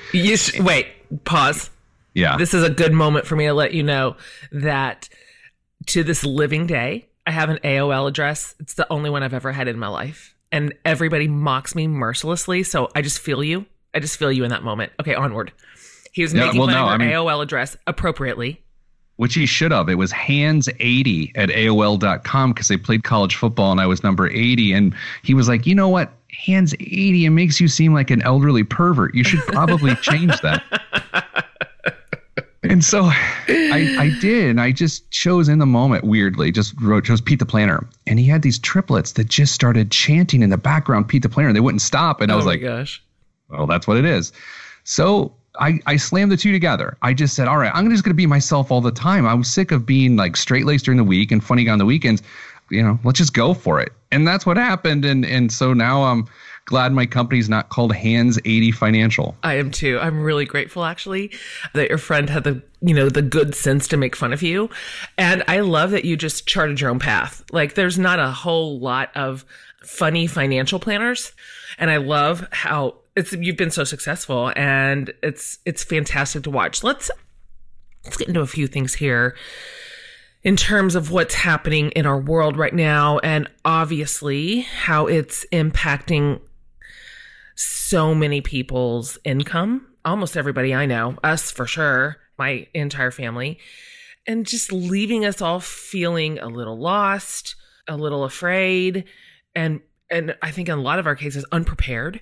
Wait, 0.60 0.86
pause. 1.24 1.70
Yeah. 2.14 2.36
This 2.36 2.54
is 2.54 2.64
a 2.64 2.70
good 2.70 2.92
moment 2.92 3.26
for 3.26 3.36
me 3.36 3.46
to 3.46 3.54
let 3.54 3.74
you 3.74 3.82
know 3.82 4.16
that 4.50 5.08
to 5.86 6.02
this 6.02 6.24
living 6.24 6.66
day, 6.66 7.06
I 7.26 7.30
have 7.30 7.50
an 7.50 7.58
AOL 7.62 8.08
address. 8.08 8.54
It's 8.58 8.74
the 8.74 8.90
only 8.90 9.10
one 9.10 9.22
I've 9.22 9.34
ever 9.34 9.52
had 9.52 9.68
in 9.68 9.78
my 9.78 9.88
life. 9.88 10.34
And 10.50 10.74
everybody 10.84 11.28
mocks 11.28 11.74
me 11.74 11.86
mercilessly. 11.86 12.62
So 12.62 12.88
I 12.94 13.02
just 13.02 13.18
feel 13.18 13.44
you. 13.44 13.66
I 13.94 14.00
just 14.00 14.16
feel 14.16 14.32
you 14.32 14.44
in 14.44 14.50
that 14.50 14.62
moment. 14.62 14.92
Okay, 14.98 15.14
onward. 15.14 15.52
He 16.12 16.22
was 16.22 16.34
making 16.34 16.58
well, 16.58 16.68
fun 16.68 16.74
no, 16.74 16.82
of 16.82 16.88
our 16.88 16.94
I 16.94 16.98
mean, 16.98 17.10
AOL 17.10 17.42
address 17.42 17.76
appropriately. 17.86 18.62
Which 19.16 19.34
he 19.34 19.46
should 19.46 19.72
have. 19.72 19.88
It 19.88 19.96
was 19.96 20.12
hands80 20.12 21.32
at 21.34 21.48
AOL.com 21.48 22.52
because 22.52 22.68
they 22.68 22.76
played 22.76 23.02
college 23.02 23.34
football 23.34 23.72
and 23.72 23.80
I 23.80 23.86
was 23.86 24.04
number 24.04 24.28
80. 24.28 24.72
And 24.72 24.94
he 25.24 25.34
was 25.34 25.48
like, 25.48 25.66
you 25.66 25.74
know 25.74 25.88
what? 25.88 26.12
Hands 26.30 26.72
80, 26.78 27.24
it 27.24 27.30
makes 27.30 27.60
you 27.60 27.66
seem 27.66 27.92
like 27.92 28.10
an 28.10 28.22
elderly 28.22 28.62
pervert. 28.62 29.14
You 29.14 29.24
should 29.24 29.40
probably 29.40 29.94
change 30.02 30.40
that. 30.42 30.62
and 32.62 32.84
so 32.84 33.06
I, 33.06 33.96
I 33.98 34.20
did. 34.20 34.50
And 34.50 34.60
I 34.60 34.70
just 34.70 35.10
chose 35.10 35.48
in 35.48 35.58
the 35.58 35.66
moment, 35.66 36.04
weirdly, 36.04 36.52
just 36.52 36.80
wrote, 36.80 37.04
chose 37.04 37.20
Pete 37.20 37.40
the 37.40 37.46
Planner. 37.46 37.88
And 38.06 38.20
he 38.20 38.26
had 38.26 38.42
these 38.42 38.60
triplets 38.60 39.12
that 39.12 39.26
just 39.28 39.52
started 39.52 39.90
chanting 39.90 40.42
in 40.42 40.50
the 40.50 40.58
background, 40.58 41.08
Pete 41.08 41.22
the 41.22 41.28
Planner. 41.28 41.48
And 41.48 41.56
they 41.56 41.60
wouldn't 41.60 41.82
stop. 41.82 42.20
And 42.20 42.30
I 42.30 42.34
oh 42.34 42.36
was 42.36 42.46
oh 42.46 42.50
like, 42.50 42.60
gosh. 42.60 43.02
Well, 43.48 43.66
that's 43.66 43.88
what 43.88 43.96
it 43.96 44.04
is. 44.04 44.32
So 44.84 45.34
I, 45.58 45.80
I 45.86 45.96
slammed 45.96 46.32
the 46.32 46.36
two 46.36 46.52
together. 46.52 46.96
I 47.02 47.14
just 47.14 47.34
said, 47.34 47.48
all 47.48 47.58
right, 47.58 47.72
I'm 47.74 47.90
just 47.90 48.04
going 48.04 48.10
to 48.10 48.16
be 48.16 48.26
myself 48.26 48.70
all 48.70 48.80
the 48.80 48.92
time. 48.92 49.26
I 49.26 49.34
was 49.34 49.52
sick 49.52 49.72
of 49.72 49.84
being 49.84 50.16
like 50.16 50.36
straight 50.36 50.64
laced 50.64 50.84
during 50.84 50.98
the 50.98 51.04
week 51.04 51.32
and 51.32 51.42
funny 51.42 51.68
on 51.68 51.78
the 51.78 51.86
weekends. 51.86 52.22
You 52.70 52.82
know, 52.82 52.98
let's 53.04 53.18
just 53.18 53.32
go 53.32 53.54
for 53.54 53.80
it. 53.80 53.92
And 54.12 54.26
that's 54.26 54.44
what 54.44 54.56
happened. 54.56 55.04
And 55.04 55.24
and 55.24 55.50
so 55.50 55.72
now 55.72 56.04
I'm 56.04 56.26
glad 56.66 56.92
my 56.92 57.06
company's 57.06 57.48
not 57.48 57.70
called 57.70 57.94
Hands 57.94 58.38
80 58.44 58.72
Financial. 58.72 59.34
I 59.42 59.54
am 59.54 59.70
too. 59.70 59.98
I'm 60.00 60.22
really 60.22 60.44
grateful 60.44 60.84
actually 60.84 61.32
that 61.72 61.88
your 61.88 61.96
friend 61.96 62.28
had 62.28 62.44
the, 62.44 62.62
you 62.82 62.92
know, 62.92 63.08
the 63.08 63.22
good 63.22 63.54
sense 63.54 63.88
to 63.88 63.96
make 63.96 64.14
fun 64.14 64.34
of 64.34 64.42
you. 64.42 64.68
And 65.16 65.42
I 65.48 65.60
love 65.60 65.92
that 65.92 66.04
you 66.04 66.14
just 66.14 66.46
charted 66.46 66.78
your 66.78 66.90
own 66.90 66.98
path. 66.98 67.42
Like 67.52 67.74
there's 67.74 67.98
not 67.98 68.18
a 68.18 68.30
whole 68.30 68.78
lot 68.78 69.10
of 69.16 69.46
funny 69.82 70.26
financial 70.26 70.78
planners. 70.78 71.32
And 71.78 71.90
I 71.90 71.96
love 71.96 72.46
how 72.52 72.96
it's 73.18 73.32
you've 73.32 73.56
been 73.56 73.72
so 73.72 73.84
successful 73.84 74.52
and 74.54 75.12
it's 75.22 75.58
it's 75.64 75.82
fantastic 75.82 76.44
to 76.44 76.50
watch. 76.50 76.84
Let's 76.84 77.10
let's 78.04 78.16
get 78.16 78.28
into 78.28 78.40
a 78.40 78.46
few 78.46 78.68
things 78.68 78.94
here 78.94 79.36
in 80.44 80.56
terms 80.56 80.94
of 80.94 81.10
what's 81.10 81.34
happening 81.34 81.90
in 81.90 82.06
our 82.06 82.18
world 82.18 82.56
right 82.56 82.72
now 82.72 83.18
and 83.18 83.50
obviously 83.64 84.60
how 84.60 85.06
it's 85.06 85.44
impacting 85.52 86.40
so 87.56 88.14
many 88.14 88.40
people's 88.40 89.18
income. 89.24 89.84
Almost 90.04 90.36
everybody 90.36 90.72
I 90.72 90.86
know, 90.86 91.18
us 91.24 91.50
for 91.50 91.66
sure, 91.66 92.18
my 92.38 92.68
entire 92.72 93.10
family, 93.10 93.58
and 94.28 94.46
just 94.46 94.72
leaving 94.72 95.24
us 95.24 95.42
all 95.42 95.58
feeling 95.58 96.38
a 96.38 96.46
little 96.46 96.78
lost, 96.78 97.56
a 97.88 97.96
little 97.96 98.22
afraid, 98.22 99.04
and 99.56 99.80
and 100.08 100.36
I 100.40 100.52
think 100.52 100.68
in 100.68 100.78
a 100.78 100.80
lot 100.80 101.00
of 101.00 101.06
our 101.08 101.16
cases 101.16 101.44
unprepared. 101.50 102.20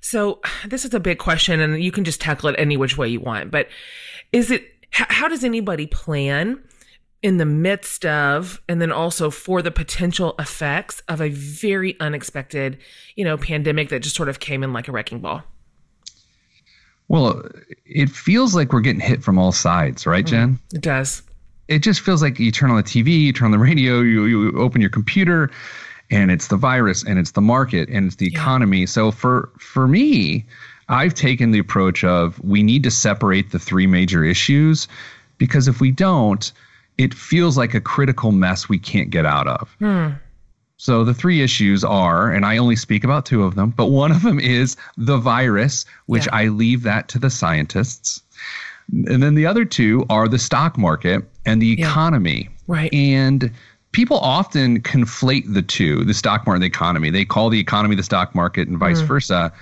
So 0.00 0.40
this 0.66 0.84
is 0.84 0.94
a 0.94 1.00
big 1.00 1.18
question 1.18 1.60
and 1.60 1.82
you 1.82 1.92
can 1.92 2.04
just 2.04 2.20
tackle 2.20 2.48
it 2.48 2.56
any 2.58 2.76
which 2.76 2.96
way 2.96 3.08
you 3.08 3.20
want. 3.20 3.50
But 3.50 3.68
is 4.32 4.50
it, 4.50 4.64
how 4.90 5.28
does 5.28 5.44
anybody 5.44 5.86
plan 5.86 6.62
in 7.22 7.38
the 7.38 7.44
midst 7.44 8.06
of, 8.06 8.60
and 8.68 8.80
then 8.80 8.92
also 8.92 9.30
for 9.30 9.60
the 9.60 9.70
potential 9.70 10.34
effects 10.38 11.02
of 11.08 11.20
a 11.20 11.28
very 11.30 11.98
unexpected, 12.00 12.78
you 13.16 13.24
know, 13.24 13.36
pandemic 13.36 13.88
that 13.88 14.00
just 14.00 14.14
sort 14.14 14.28
of 14.28 14.38
came 14.38 14.62
in 14.62 14.72
like 14.72 14.88
a 14.88 14.92
wrecking 14.92 15.20
ball? 15.20 15.42
Well, 17.08 17.42
it 17.86 18.10
feels 18.10 18.54
like 18.54 18.72
we're 18.72 18.80
getting 18.80 19.00
hit 19.00 19.24
from 19.24 19.38
all 19.38 19.50
sides, 19.50 20.06
right, 20.06 20.24
mm, 20.24 20.28
Jen? 20.28 20.58
It 20.72 20.82
does. 20.82 21.22
It 21.66 21.80
just 21.80 22.00
feels 22.00 22.22
like 22.22 22.38
you 22.38 22.52
turn 22.52 22.70
on 22.70 22.76
the 22.76 22.82
TV, 22.82 23.20
you 23.20 23.32
turn 23.32 23.46
on 23.46 23.52
the 23.52 23.58
radio, 23.58 24.00
you, 24.00 24.24
you 24.26 24.58
open 24.58 24.80
your 24.80 24.90
computer, 24.90 25.50
and 26.10 26.30
it's 26.30 26.48
the 26.48 26.56
virus 26.56 27.04
and 27.04 27.18
it's 27.18 27.32
the 27.32 27.40
market 27.40 27.88
and 27.88 28.06
it's 28.06 28.16
the 28.16 28.30
yeah. 28.30 28.38
economy. 28.40 28.86
So 28.86 29.10
for 29.10 29.50
for 29.58 29.88
me, 29.88 30.46
I've 30.88 31.14
taken 31.14 31.50
the 31.50 31.58
approach 31.58 32.04
of 32.04 32.42
we 32.42 32.62
need 32.62 32.82
to 32.84 32.90
separate 32.90 33.50
the 33.50 33.58
three 33.58 33.86
major 33.86 34.24
issues 34.24 34.88
because 35.36 35.68
if 35.68 35.80
we 35.80 35.90
don't, 35.90 36.50
it 36.96 37.14
feels 37.14 37.56
like 37.56 37.74
a 37.74 37.80
critical 37.80 38.32
mess 38.32 38.68
we 38.68 38.78
can't 38.78 39.10
get 39.10 39.26
out 39.26 39.46
of. 39.46 39.74
Hmm. 39.78 40.08
So 40.78 41.04
the 41.04 41.14
three 41.14 41.42
issues 41.42 41.82
are, 41.82 42.30
and 42.30 42.46
I 42.46 42.56
only 42.56 42.76
speak 42.76 43.02
about 43.02 43.26
two 43.26 43.42
of 43.42 43.56
them, 43.56 43.70
but 43.70 43.86
one 43.86 44.12
of 44.12 44.22
them 44.22 44.38
is 44.38 44.76
the 44.96 45.18
virus, 45.18 45.84
which 46.06 46.26
yeah. 46.26 46.36
I 46.36 46.48
leave 46.48 46.84
that 46.84 47.08
to 47.08 47.18
the 47.18 47.30
scientists. 47.30 48.22
And 48.92 49.22
then 49.22 49.34
the 49.34 49.44
other 49.44 49.64
two 49.64 50.06
are 50.08 50.28
the 50.28 50.38
stock 50.38 50.78
market 50.78 51.24
and 51.44 51.60
the 51.60 51.72
economy. 51.72 52.42
Yeah. 52.42 52.64
Right. 52.68 52.94
And 52.94 53.50
people 53.92 54.18
often 54.18 54.80
conflate 54.82 55.52
the 55.52 55.62
two, 55.62 56.04
the 56.04 56.14
stock 56.14 56.46
market 56.46 56.56
and 56.56 56.62
the 56.62 56.66
economy. 56.66 57.10
They 57.10 57.24
call 57.24 57.50
the 57.50 57.60
economy 57.60 57.96
the 57.96 58.02
stock 58.02 58.34
market 58.34 58.68
and 58.68 58.78
vice 58.78 59.00
mm. 59.00 59.06
versa. 59.06 59.52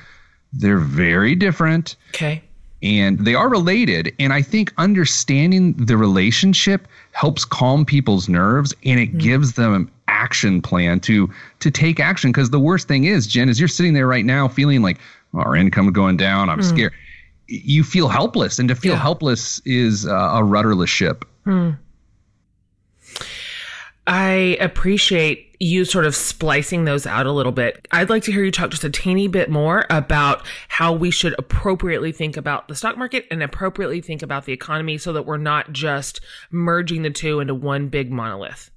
They're 0.53 0.79
very 0.79 1.35
different. 1.35 1.97
Okay. 2.11 2.43
And 2.83 3.19
they 3.21 3.35
are 3.35 3.49
related. 3.49 4.15
And 4.19 4.33
I 4.33 4.43
think 4.43 4.73
understanding 4.77 5.73
the 5.75 5.97
relationship 5.97 6.87
helps 7.13 7.45
calm 7.45 7.85
people's 7.85 8.29
nerves 8.29 8.75
and 8.85 9.01
it 9.01 9.15
mm. 9.15 9.19
gives 9.19 9.55
them 9.55 9.75
an 9.75 9.91
action 10.09 10.63
plan 10.63 11.01
to 11.01 11.31
to 11.61 11.71
take 11.71 12.01
action. 12.01 12.31
Because 12.31 12.51
the 12.51 12.61
worst 12.61 12.89
thing 12.89 13.05
is, 13.05 13.27
Jen, 13.27 13.49
is 13.49 13.59
you're 13.59 13.69
sitting 13.69 13.95
there 13.95 14.07
right 14.07 14.25
now 14.25 14.49
feeling 14.49 14.83
like 14.83 14.99
oh, 15.35 15.41
our 15.41 15.57
income 15.57 15.87
is 15.87 15.93
going 15.93 16.17
down. 16.17 16.51
I'm 16.51 16.61
mm. 16.61 16.65
scared. 16.65 16.93
You 17.49 17.85
feel 17.85 18.09
helpless, 18.09 18.59
and 18.59 18.69
to 18.69 18.75
feel 18.75 18.95
yeah. 18.95 19.01
helpless 19.01 19.61
is 19.65 20.07
uh, 20.07 20.31
a 20.35 20.43
rudderless 20.45 20.91
ship. 20.91 21.25
Mm. 21.47 21.79
I 24.07 24.57
appreciate 24.61 25.57
you 25.59 25.85
sort 25.85 26.05
of 26.05 26.15
splicing 26.15 26.85
those 26.85 27.07
out 27.07 27.27
a 27.27 27.33
little 27.33 27.53
bit. 27.53 27.89
I'd 27.91 28.11
like 28.11 28.23
to 28.25 28.33
hear 28.33 28.45
you 28.45 28.51
talk 28.51 28.71
just 28.71 28.85
a 28.85 28.91
teeny 28.91 29.27
bit 29.27 29.51
more 29.51 29.85
about 29.91 30.47
how 30.69 30.93
we 30.93 31.11
should 31.11 31.35
appropriately 31.39 32.13
think 32.13 32.37
about 32.37 32.69
the 32.69 32.75
stock 32.75 32.97
market 32.97 33.27
and 33.31 33.43
appropriately 33.43 34.01
think 34.01 34.23
about 34.23 34.45
the 34.45 34.53
economy 34.53 34.99
so 34.99 35.13
that 35.13 35.27
we're 35.27 35.39
not 35.39 35.73
just 35.73 36.21
merging 36.51 37.03
the 37.03 37.11
two 37.11 37.41
into 37.41 37.55
one 37.55 37.89
big 37.89 38.13
monolith. 38.13 38.71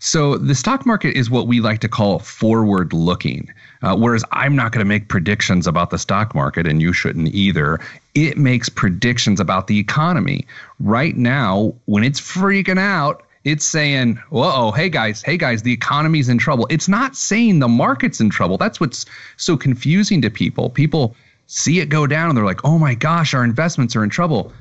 So 0.00 0.38
the 0.38 0.54
stock 0.54 0.86
market 0.86 1.16
is 1.16 1.28
what 1.28 1.48
we 1.48 1.60
like 1.60 1.80
to 1.80 1.88
call 1.88 2.20
forward 2.20 2.92
looking. 2.92 3.52
Uh, 3.82 3.96
whereas 3.96 4.24
I'm 4.30 4.54
not 4.54 4.72
going 4.72 4.84
to 4.84 4.88
make 4.88 5.08
predictions 5.08 5.66
about 5.66 5.90
the 5.90 5.98
stock 5.98 6.34
market, 6.34 6.66
and 6.68 6.80
you 6.80 6.92
shouldn't 6.92 7.34
either. 7.34 7.80
It 8.14 8.36
makes 8.38 8.68
predictions 8.68 9.40
about 9.40 9.66
the 9.66 9.78
economy. 9.78 10.46
Right 10.78 11.16
now, 11.16 11.74
when 11.86 12.04
it's 12.04 12.20
freaking 12.20 12.78
out, 12.78 13.24
it's 13.44 13.64
saying, 13.64 14.16
whoa, 14.30 14.72
hey 14.72 14.88
guys, 14.88 15.22
hey 15.22 15.36
guys, 15.36 15.62
the 15.62 15.72
economy's 15.72 16.28
in 16.28 16.38
trouble. 16.38 16.66
It's 16.70 16.88
not 16.88 17.16
saying 17.16 17.60
the 17.60 17.68
market's 17.68 18.20
in 18.20 18.30
trouble. 18.30 18.58
That's 18.58 18.80
what's 18.80 19.06
so 19.36 19.56
confusing 19.56 20.22
to 20.22 20.30
people. 20.30 20.70
People 20.70 21.14
see 21.46 21.80
it 21.80 21.88
go 21.88 22.06
down 22.06 22.28
and 22.28 22.36
they're 22.36 22.44
like, 22.44 22.64
oh 22.64 22.78
my 22.78 22.94
gosh, 22.94 23.34
our 23.34 23.44
investments 23.44 23.94
are 23.96 24.04
in 24.04 24.10
trouble. 24.10 24.52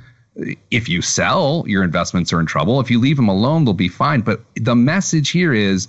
If 0.69 0.87
you 0.87 1.01
sell, 1.01 1.63
your 1.67 1.83
investments 1.83 2.31
are 2.31 2.39
in 2.39 2.45
trouble. 2.45 2.79
If 2.79 2.91
you 2.91 2.99
leave 2.99 3.15
them 3.15 3.27
alone, 3.27 3.65
they'll 3.65 3.73
be 3.73 3.89
fine. 3.89 4.21
But 4.21 4.41
the 4.55 4.75
message 4.75 5.31
here 5.31 5.53
is 5.53 5.87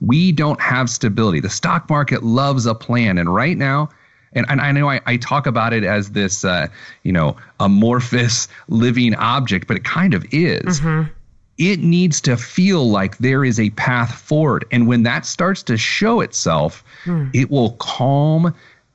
we 0.00 0.32
don't 0.32 0.60
have 0.60 0.88
stability. 0.88 1.40
The 1.40 1.50
stock 1.50 1.90
market 1.90 2.22
loves 2.22 2.64
a 2.64 2.74
plan. 2.74 3.18
And 3.18 3.32
right 3.32 3.56
now, 3.56 3.90
and, 4.32 4.46
and 4.48 4.60
I 4.60 4.72
know 4.72 4.88
I, 4.88 5.00
I 5.04 5.18
talk 5.18 5.46
about 5.46 5.74
it 5.74 5.84
as 5.84 6.12
this, 6.12 6.44
uh, 6.44 6.68
you 7.02 7.12
know, 7.12 7.36
amorphous 7.58 8.48
living 8.68 9.14
object, 9.14 9.68
but 9.68 9.76
it 9.76 9.84
kind 9.84 10.14
of 10.14 10.24
is. 10.32 10.80
Mm-hmm 10.80 11.12
it 11.60 11.80
needs 11.80 12.22
to 12.22 12.38
feel 12.38 12.88
like 12.88 13.18
there 13.18 13.44
is 13.44 13.60
a 13.60 13.68
path 13.70 14.14
forward. 14.14 14.64
And 14.72 14.88
when 14.88 15.02
that 15.02 15.26
starts 15.26 15.62
to 15.64 15.76
show 15.76 16.22
itself, 16.22 16.82
hmm. 17.04 17.28
it 17.34 17.50
will 17.50 17.72
calm 17.72 18.54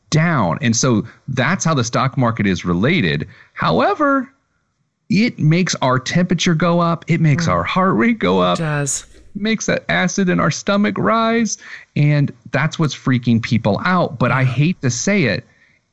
down. 0.10 0.57
And 0.63 0.75
so 0.75 1.05
that's 1.27 1.63
how 1.63 1.75
the 1.75 1.84
stock 1.84 2.17
market 2.17 2.48
is 2.48 2.65
related. 2.65 3.27
However, 3.53 4.27
it 5.12 5.38
makes 5.38 5.75
our 5.75 6.00
temperature 6.00 6.55
go 6.55 6.79
up, 6.79 7.05
it 7.07 7.22
makes 7.22 7.45
hmm. 7.45 7.51
our 7.51 7.63
heart 7.63 7.95
rate 7.95 8.17
go 8.17 8.39
up. 8.39 8.57
It 8.57 8.63
does. 8.63 9.05
Makes 9.36 9.67
that 9.67 9.86
acid 9.88 10.27
in 10.27 10.39
our 10.39 10.50
stomach 10.50 10.98
rise. 10.98 11.60
And 11.95 12.34
that's 12.50 12.79
what's 12.79 12.95
freaking 12.95 13.43
people 13.43 13.79
out. 13.86 14.17
But 14.17 14.31
I 14.31 14.43
hate 14.43 14.81
to 14.81 14.89
say 14.89 15.25
it, 15.25 15.45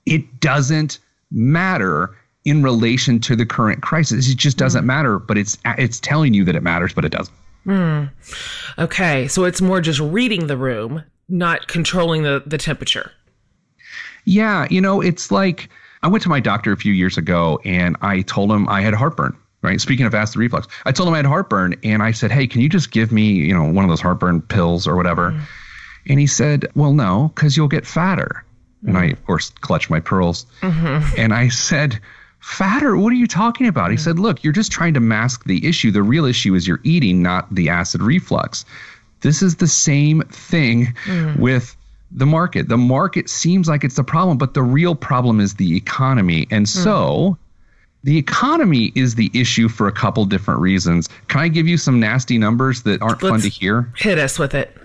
it 0.07 0.41
doesn't 0.41 1.01
matter 1.31 2.17
in 2.45 2.63
relation 2.63 3.21
to 3.21 3.37
the 3.37 3.47
current 3.47 3.83
crisis. 3.83 4.29
It 4.29 4.37
just 4.37 4.57
doesn't 4.57 4.83
mm. 4.83 4.87
matter, 4.87 5.19
but 5.19 5.39
it's 5.39 5.59
it's 5.65 6.01
telling 6.01 6.35
you 6.35 6.45
that 6.45 6.57
it 6.57 6.63
matters, 6.63 6.93
but 6.93 7.05
it 7.05 7.13
doesn't. 7.13 7.37
Mm. 7.67 8.11
Okay, 8.79 9.29
so 9.29 9.45
it's 9.45 9.61
more 9.61 9.81
just 9.81 10.01
reading 10.01 10.49
the 10.49 10.57
room, 10.57 11.05
not 11.29 11.69
controlling 11.69 12.23
the 12.23 12.43
the 12.45 12.59
temperature. 12.59 13.13
Yeah, 14.25 14.67
you 14.71 14.81
know, 14.81 15.01
it's 15.01 15.31
like 15.31 15.69
I 16.03 16.09
went 16.09 16.23
to 16.25 16.29
my 16.29 16.41
doctor 16.41 16.73
a 16.73 16.77
few 16.77 16.93
years 16.93 17.17
ago 17.17 17.61
and 17.65 17.97
I 18.03 18.23
told 18.23 18.51
him 18.51 18.69
I 18.69 18.81
had 18.81 18.95
heartburn. 18.95 19.37
Right. 19.63 19.81
Speaking 19.81 20.07
of 20.07 20.15
acid 20.15 20.37
reflux, 20.39 20.67
I 20.87 20.91
told 20.91 21.09
him 21.09 21.15
I 21.15 21.19
had 21.19 21.27
heartburn 21.27 21.77
and 21.85 22.03
I 22.03 22.11
said, 22.11 22.33
Hey, 22.33 22.49
can 22.49 22.61
you 22.61 22.69
just 22.69 22.91
give 22.91 23.13
me, 23.13 23.31
you 23.31 23.55
know, 23.55 23.63
one 23.63 23.85
of 23.85 23.91
those 23.91 24.01
heartburn 24.01 24.43
pills 24.43 24.89
or 24.89 24.97
whatever? 24.97 25.31
Mm. 25.31 25.41
And 26.09 26.19
he 26.19 26.27
said, 26.27 26.67
Well, 26.75 26.93
no, 26.93 27.31
because 27.33 27.57
you'll 27.57 27.69
get 27.69 27.87
fatter. 27.87 28.45
Mm. 28.83 28.89
And 28.89 28.99
I, 28.99 29.05
of 29.07 29.25
course, 29.25 29.51
clutched 29.51 29.89
my 29.89 30.01
pearls. 30.01 30.47
Mm-hmm. 30.63 31.15
And 31.17 31.33
I 31.33 31.49
said, 31.49 32.01
Fatter? 32.43 32.97
What 32.97 33.13
are 33.13 33.17
you 33.17 33.29
talking 33.29 33.69
about? 33.69 33.89
Mm. 33.89 33.93
He 33.93 33.97
said, 33.97 34.19
Look, 34.19 34.45
you're 34.45 34.53
just 34.53 34.73
trying 34.73 34.95
to 34.95 35.01
mask 35.01 35.45
the 35.45 35.67
issue. 35.67 35.91
The 35.91 36.03
real 36.03 36.25
issue 36.25 36.55
is 36.55 36.67
you're 36.67 36.81
eating, 36.83 37.23
not 37.23 37.53
the 37.55 37.69
acid 37.69 38.03
reflux. 38.03 38.65
This 39.21 39.43
is 39.43 39.57
the 39.57 39.69
same 39.69 40.23
thing 40.23 40.95
mm. 41.05 41.39
with 41.39 41.77
the 42.11 42.27
market. 42.27 42.69
The 42.69 42.77
market 42.77 43.31
seems 43.31 43.69
like 43.69 43.85
it's 43.85 43.95
the 43.95 44.05
problem, 44.05 44.39
but 44.39 44.55
the 44.55 44.63
real 44.63 44.95
problem 44.95 45.41
is 45.41 45.55
the 45.55 45.77
economy. 45.77 46.47
And 46.51 46.63
hmm. 46.63 46.83
so 46.83 47.39
the 48.05 48.19
economy 48.19 48.93
is 48.95 49.15
the 49.15 49.31
issue 49.33 49.69
for 49.69 49.89
a 49.89 49.93
couple 49.93 50.25
different 50.27 50.61
reasons. 50.61 51.09
Can 51.29 51.41
I 51.41 51.49
give 51.49 51.67
you 51.67 51.79
some 51.79 52.01
nasty 52.01 52.37
numbers 52.37 52.83
that 52.83 53.01
aren't 53.01 53.23
Let's 53.23 53.33
fun 53.33 53.41
to 53.41 53.49
hear? 53.49 53.91
Hit 53.97 54.19
us 54.19 54.39
with 54.39 54.55
it. 54.55 54.77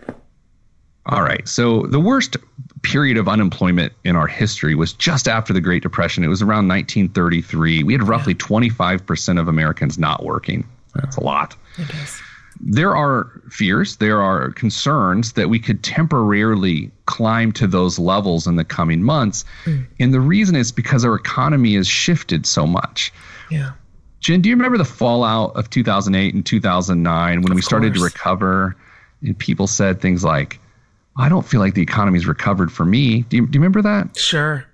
All 1.06 1.22
right. 1.22 1.48
So 1.48 1.84
the 1.84 2.00
worst 2.00 2.38
period 2.84 3.18
of 3.18 3.28
unemployment 3.28 3.94
in 4.04 4.16
our 4.16 4.28
history 4.28 4.76
was 4.76 4.94
just 4.94 5.28
after 5.28 5.54
the 5.54 5.62
Great 5.62 5.84
Depression. 5.84 6.24
It 6.24 6.28
was 6.28 6.42
around 6.42 6.68
1933. 6.68 7.84
We 7.84 7.94
had 7.94 8.04
roughly 8.08 8.34
yeah. 8.34 8.48
25% 8.48 9.40
of 9.40 9.48
Americans 9.48 9.98
not 9.98 10.24
working. 10.24 10.68
That's 10.94 11.18
a 11.18 11.24
lot. 11.24 11.56
It 11.78 11.90
is 11.90 12.22
there 12.60 12.96
are 12.96 13.42
fears, 13.50 13.98
there 13.98 14.22
are 14.22 14.52
concerns 14.52 15.34
that 15.34 15.50
we 15.50 15.60
could 15.60 15.84
temporarily 15.84 16.92
climb 17.06 17.52
to 17.54 17.68
those 17.68 18.00
levels 18.00 18.48
in 18.48 18.56
the 18.56 18.64
coming 18.64 19.04
months. 19.04 19.46
Mm. 19.66 19.88
And 20.00 20.14
the 20.14 20.20
reason 20.20 20.56
is 20.56 20.72
because 20.72 21.06
our 21.06 21.16
economy 21.16 21.76
has 21.76 21.88
shifted 21.88 22.46
so 22.46 22.66
much. 22.66 23.14
Yeah. 23.52 23.72
Jen, 24.20 24.42
do 24.42 24.50
you 24.50 24.56
remember 24.56 24.78
the 24.78 24.86
fallout 24.86 25.56
of 25.56 25.70
2008 25.70 26.34
and 26.34 26.46
2009 26.46 27.42
when 27.42 27.52
of 27.52 27.56
we 27.56 27.62
started 27.62 27.94
course. 27.94 28.12
to 28.12 28.18
recover 28.18 28.76
and 29.22 29.38
people 29.38 29.68
said 29.68 30.02
things 30.02 30.24
like, 30.24 30.60
I 31.18 31.30
don't 31.30 31.46
feel 31.46 31.60
like 31.60 31.74
the 31.74 31.82
economy's 31.82 32.28
recovered 32.28 32.72
for 32.72 32.86
me. 32.86 33.22
Do 33.24 33.38
you, 33.38 33.48
do 33.48 33.58
you 33.58 33.62
remember 33.62 33.82
that? 33.82 34.18
Sure. 34.18 34.66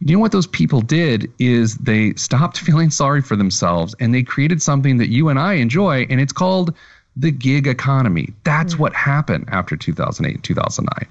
You 0.00 0.16
know 0.16 0.20
what 0.20 0.32
those 0.32 0.46
people 0.46 0.80
did 0.80 1.30
is 1.38 1.76
they 1.76 2.14
stopped 2.14 2.58
feeling 2.66 2.90
sorry 2.90 3.22
for 3.22 3.36
themselves 3.36 3.94
and 4.00 4.14
they 4.14 4.22
created 4.22 4.62
something 4.62 4.98
that 4.98 5.08
you 5.08 5.28
and 5.28 5.38
I 5.38 5.54
enjoy, 5.54 6.06
and 6.10 6.20
it's 6.20 6.32
called 6.32 6.74
the 7.16 7.30
gig 7.30 7.66
economy. 7.66 8.32
That's 8.44 8.74
mm 8.74 8.78
what 8.78 8.94
happened 8.94 9.46
after 9.48 9.76
2008 9.76 10.34
and 10.34 10.44
2009 10.44 11.10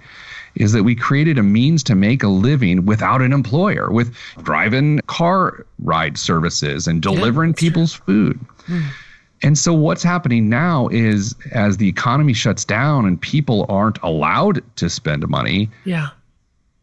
is 0.55 0.71
that 0.71 0.83
we 0.83 0.95
created 0.95 1.37
a 1.37 1.43
means 1.43 1.83
to 1.83 1.95
make 1.95 2.23
a 2.23 2.27
living 2.27 2.85
without 2.85 3.21
an 3.21 3.33
employer 3.33 3.91
with 3.91 4.15
driving 4.43 4.99
car 5.07 5.65
ride 5.79 6.17
services 6.17 6.87
and 6.87 7.01
delivering 7.01 7.51
yeah, 7.51 7.59
people's 7.59 7.93
true. 7.93 8.33
food. 8.33 8.39
Mm. 8.67 8.83
And 9.41 9.57
so 9.57 9.73
what's 9.73 10.03
happening 10.03 10.49
now 10.49 10.87
is 10.89 11.35
as 11.51 11.77
the 11.77 11.87
economy 11.87 12.33
shuts 12.33 12.65
down 12.65 13.05
and 13.05 13.21
people 13.21 13.65
aren't 13.69 13.99
allowed 14.01 14.63
to 14.77 14.89
spend 14.89 15.27
money. 15.27 15.69
Yeah. 15.83 16.09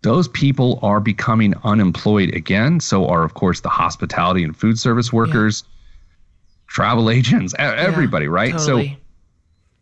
Those 0.03 0.29
people 0.29 0.79
are 0.83 1.01
becoming 1.01 1.55
unemployed 1.65 2.35
again. 2.35 2.81
So 2.81 3.07
are 3.07 3.23
of 3.23 3.35
course 3.35 3.61
the 3.61 3.69
hospitality 3.69 4.45
and 4.45 4.57
food 4.57 4.79
service 4.79 5.13
workers, 5.13 5.65
yeah. 5.65 5.71
travel 6.67 7.11
agents, 7.11 7.55
everybody, 7.59 8.27
yeah, 8.27 8.33
right? 8.33 8.53
Totally. 8.53 8.89
So 8.89 8.97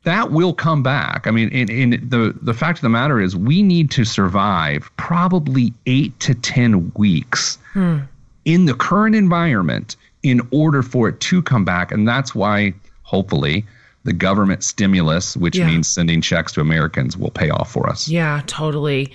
that 0.05 0.31
will 0.31 0.55
come 0.55 0.83
back. 0.83 1.27
I 1.27 1.31
mean, 1.31 1.49
in, 1.51 1.71
in 1.71 2.09
the 2.09 2.35
the 2.41 2.55
fact 2.55 2.79
of 2.79 2.83
the 2.83 2.89
matter 2.89 3.21
is, 3.21 3.37
we 3.37 3.63
need 3.63 3.91
to 3.93 4.05
survive 4.05 4.91
probably 4.97 5.73
eight 5.87 6.19
to 6.21 6.35
ten 6.35 6.91
weeks 6.95 7.59
hmm. 7.73 7.99
in 8.45 8.65
the 8.65 8.75
current 8.75 9.15
environment 9.15 9.97
in 10.23 10.41
order 10.51 10.83
for 10.83 11.09
it 11.09 11.21
to 11.21 11.43
come 11.43 11.65
back, 11.65 11.93
and 11.93 12.07
that's 12.07 12.35
why, 12.35 12.75
hopefully, 13.03 13.65
the 14.05 14.13
government 14.13 14.65
stimulus, 14.65 15.37
which 15.37 15.59
yeah. 15.59 15.67
means 15.67 15.87
sending 15.87 16.21
checks 16.21 16.53
to 16.53 16.61
Americans, 16.61 17.17
will 17.17 17.31
pay 17.31 17.51
off 17.51 17.71
for 17.71 17.89
us. 17.89 18.09
Yeah, 18.09 18.43
totally. 18.47 19.13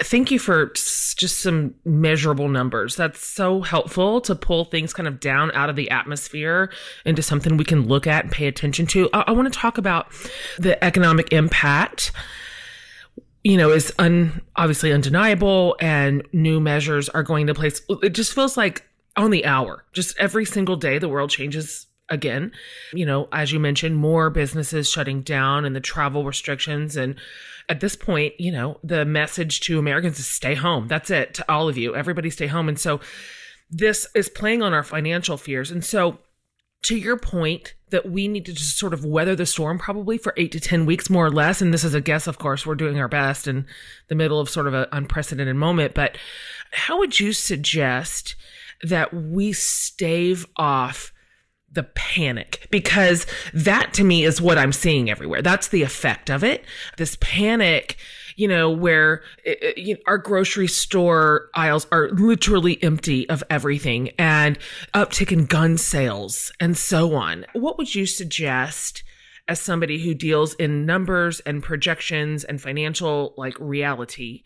Thank 0.00 0.30
you 0.30 0.38
for 0.38 0.66
just 0.74 1.38
some 1.40 1.74
measurable 1.84 2.48
numbers. 2.48 2.96
That's 2.96 3.24
so 3.24 3.60
helpful 3.60 4.20
to 4.22 4.34
pull 4.34 4.64
things 4.64 4.92
kind 4.92 5.06
of 5.06 5.20
down 5.20 5.52
out 5.52 5.70
of 5.70 5.76
the 5.76 5.90
atmosphere 5.90 6.72
into 7.04 7.22
something 7.22 7.56
we 7.56 7.64
can 7.64 7.86
look 7.86 8.06
at 8.06 8.24
and 8.24 8.32
pay 8.32 8.46
attention 8.46 8.86
to. 8.86 9.08
I, 9.12 9.24
I 9.28 9.32
want 9.32 9.52
to 9.52 9.58
talk 9.58 9.78
about 9.78 10.08
the 10.58 10.82
economic 10.82 11.32
impact 11.32 12.12
you 13.44 13.58
know, 13.58 13.70
is 13.70 13.92
un, 13.98 14.40
obviously 14.56 14.90
undeniable 14.90 15.76
and 15.78 16.26
new 16.32 16.58
measures 16.60 17.10
are 17.10 17.22
going 17.22 17.46
to 17.46 17.54
place. 17.54 17.82
It 18.02 18.14
just 18.14 18.32
feels 18.32 18.56
like 18.56 18.86
on 19.16 19.30
the 19.30 19.44
hour, 19.44 19.84
just 19.92 20.18
every 20.18 20.44
single 20.44 20.76
day, 20.76 20.98
the 20.98 21.08
world 21.08 21.30
changes 21.30 21.86
again. 22.08 22.52
You 22.92 23.06
know, 23.06 23.28
as 23.32 23.52
you 23.52 23.60
mentioned, 23.60 23.96
more 23.96 24.30
businesses 24.30 24.90
shutting 24.90 25.22
down 25.22 25.64
and 25.64 25.74
the 25.74 25.80
travel 25.80 26.24
restrictions 26.24 26.96
and 26.96 27.16
at 27.68 27.80
this 27.80 27.96
point, 27.96 28.38
you 28.38 28.52
know, 28.52 28.78
the 28.84 29.04
message 29.04 29.60
to 29.60 29.78
Americans 29.78 30.18
is 30.18 30.26
stay 30.26 30.54
home. 30.54 30.88
That's 30.88 31.10
it 31.10 31.34
to 31.34 31.50
all 31.50 31.68
of 31.68 31.78
you. 31.78 31.94
Everybody 31.96 32.30
stay 32.30 32.46
home. 32.46 32.68
And 32.68 32.78
so 32.78 33.00
this 33.70 34.06
is 34.14 34.28
playing 34.28 34.62
on 34.62 34.74
our 34.74 34.82
financial 34.82 35.36
fears. 35.36 35.70
And 35.70 35.84
so 35.84 36.18
to 36.82 36.96
your 36.96 37.16
point 37.16 37.74
that 37.90 38.10
we 38.10 38.28
need 38.28 38.44
to 38.46 38.52
just 38.52 38.78
sort 38.78 38.92
of 38.92 39.04
weather 39.04 39.34
the 39.34 39.46
storm 39.46 39.78
probably 39.78 40.18
for 40.18 40.34
eight 40.36 40.52
to 40.52 40.60
10 40.60 40.84
weeks, 40.84 41.08
more 41.08 41.26
or 41.26 41.30
less. 41.30 41.62
And 41.62 41.72
this 41.72 41.84
is 41.84 41.94
a 41.94 42.00
guess, 42.00 42.26
of 42.26 42.38
course, 42.38 42.66
we're 42.66 42.74
doing 42.74 42.98
our 42.98 43.08
best 43.08 43.48
in 43.48 43.66
the 44.08 44.14
middle 44.14 44.40
of 44.40 44.50
sort 44.50 44.66
of 44.66 44.74
an 44.74 44.86
unprecedented 44.92 45.56
moment. 45.56 45.94
But 45.94 46.18
how 46.72 46.98
would 46.98 47.18
you 47.18 47.32
suggest 47.32 48.34
that 48.84 49.12
we 49.12 49.52
stave 49.52 50.46
off 50.56 51.12
the 51.74 51.82
panic 51.82 52.68
because 52.70 53.26
that 53.52 53.92
to 53.94 54.04
me 54.04 54.24
is 54.24 54.40
what 54.40 54.58
I'm 54.58 54.72
seeing 54.72 55.10
everywhere. 55.10 55.42
That's 55.42 55.68
the 55.68 55.82
effect 55.82 56.30
of 56.30 56.44
it. 56.44 56.64
This 56.96 57.16
panic, 57.20 57.96
you 58.36 58.46
know, 58.48 58.70
where 58.70 59.22
it, 59.44 59.62
it, 59.62 59.74
eh, 59.76 59.80
you 59.80 59.94
know, 59.94 60.00
our 60.06 60.18
grocery 60.18 60.68
store 60.68 61.50
aisles 61.54 61.86
are 61.90 62.10
literally 62.10 62.80
empty 62.82 63.28
of 63.28 63.42
everything 63.50 64.10
and 64.18 64.58
uptick 64.94 65.32
in 65.32 65.46
gun 65.46 65.76
sales 65.76 66.52
and 66.60 66.76
so 66.76 67.14
on. 67.14 67.44
What 67.52 67.76
would 67.78 67.94
you 67.94 68.06
suggest? 68.06 69.02
As 69.46 69.60
somebody 69.60 70.02
who 70.02 70.14
deals 70.14 70.54
in 70.54 70.86
numbers 70.86 71.40
and 71.40 71.62
projections 71.62 72.44
and 72.44 72.58
financial 72.58 73.34
like 73.36 73.54
reality, 73.60 74.42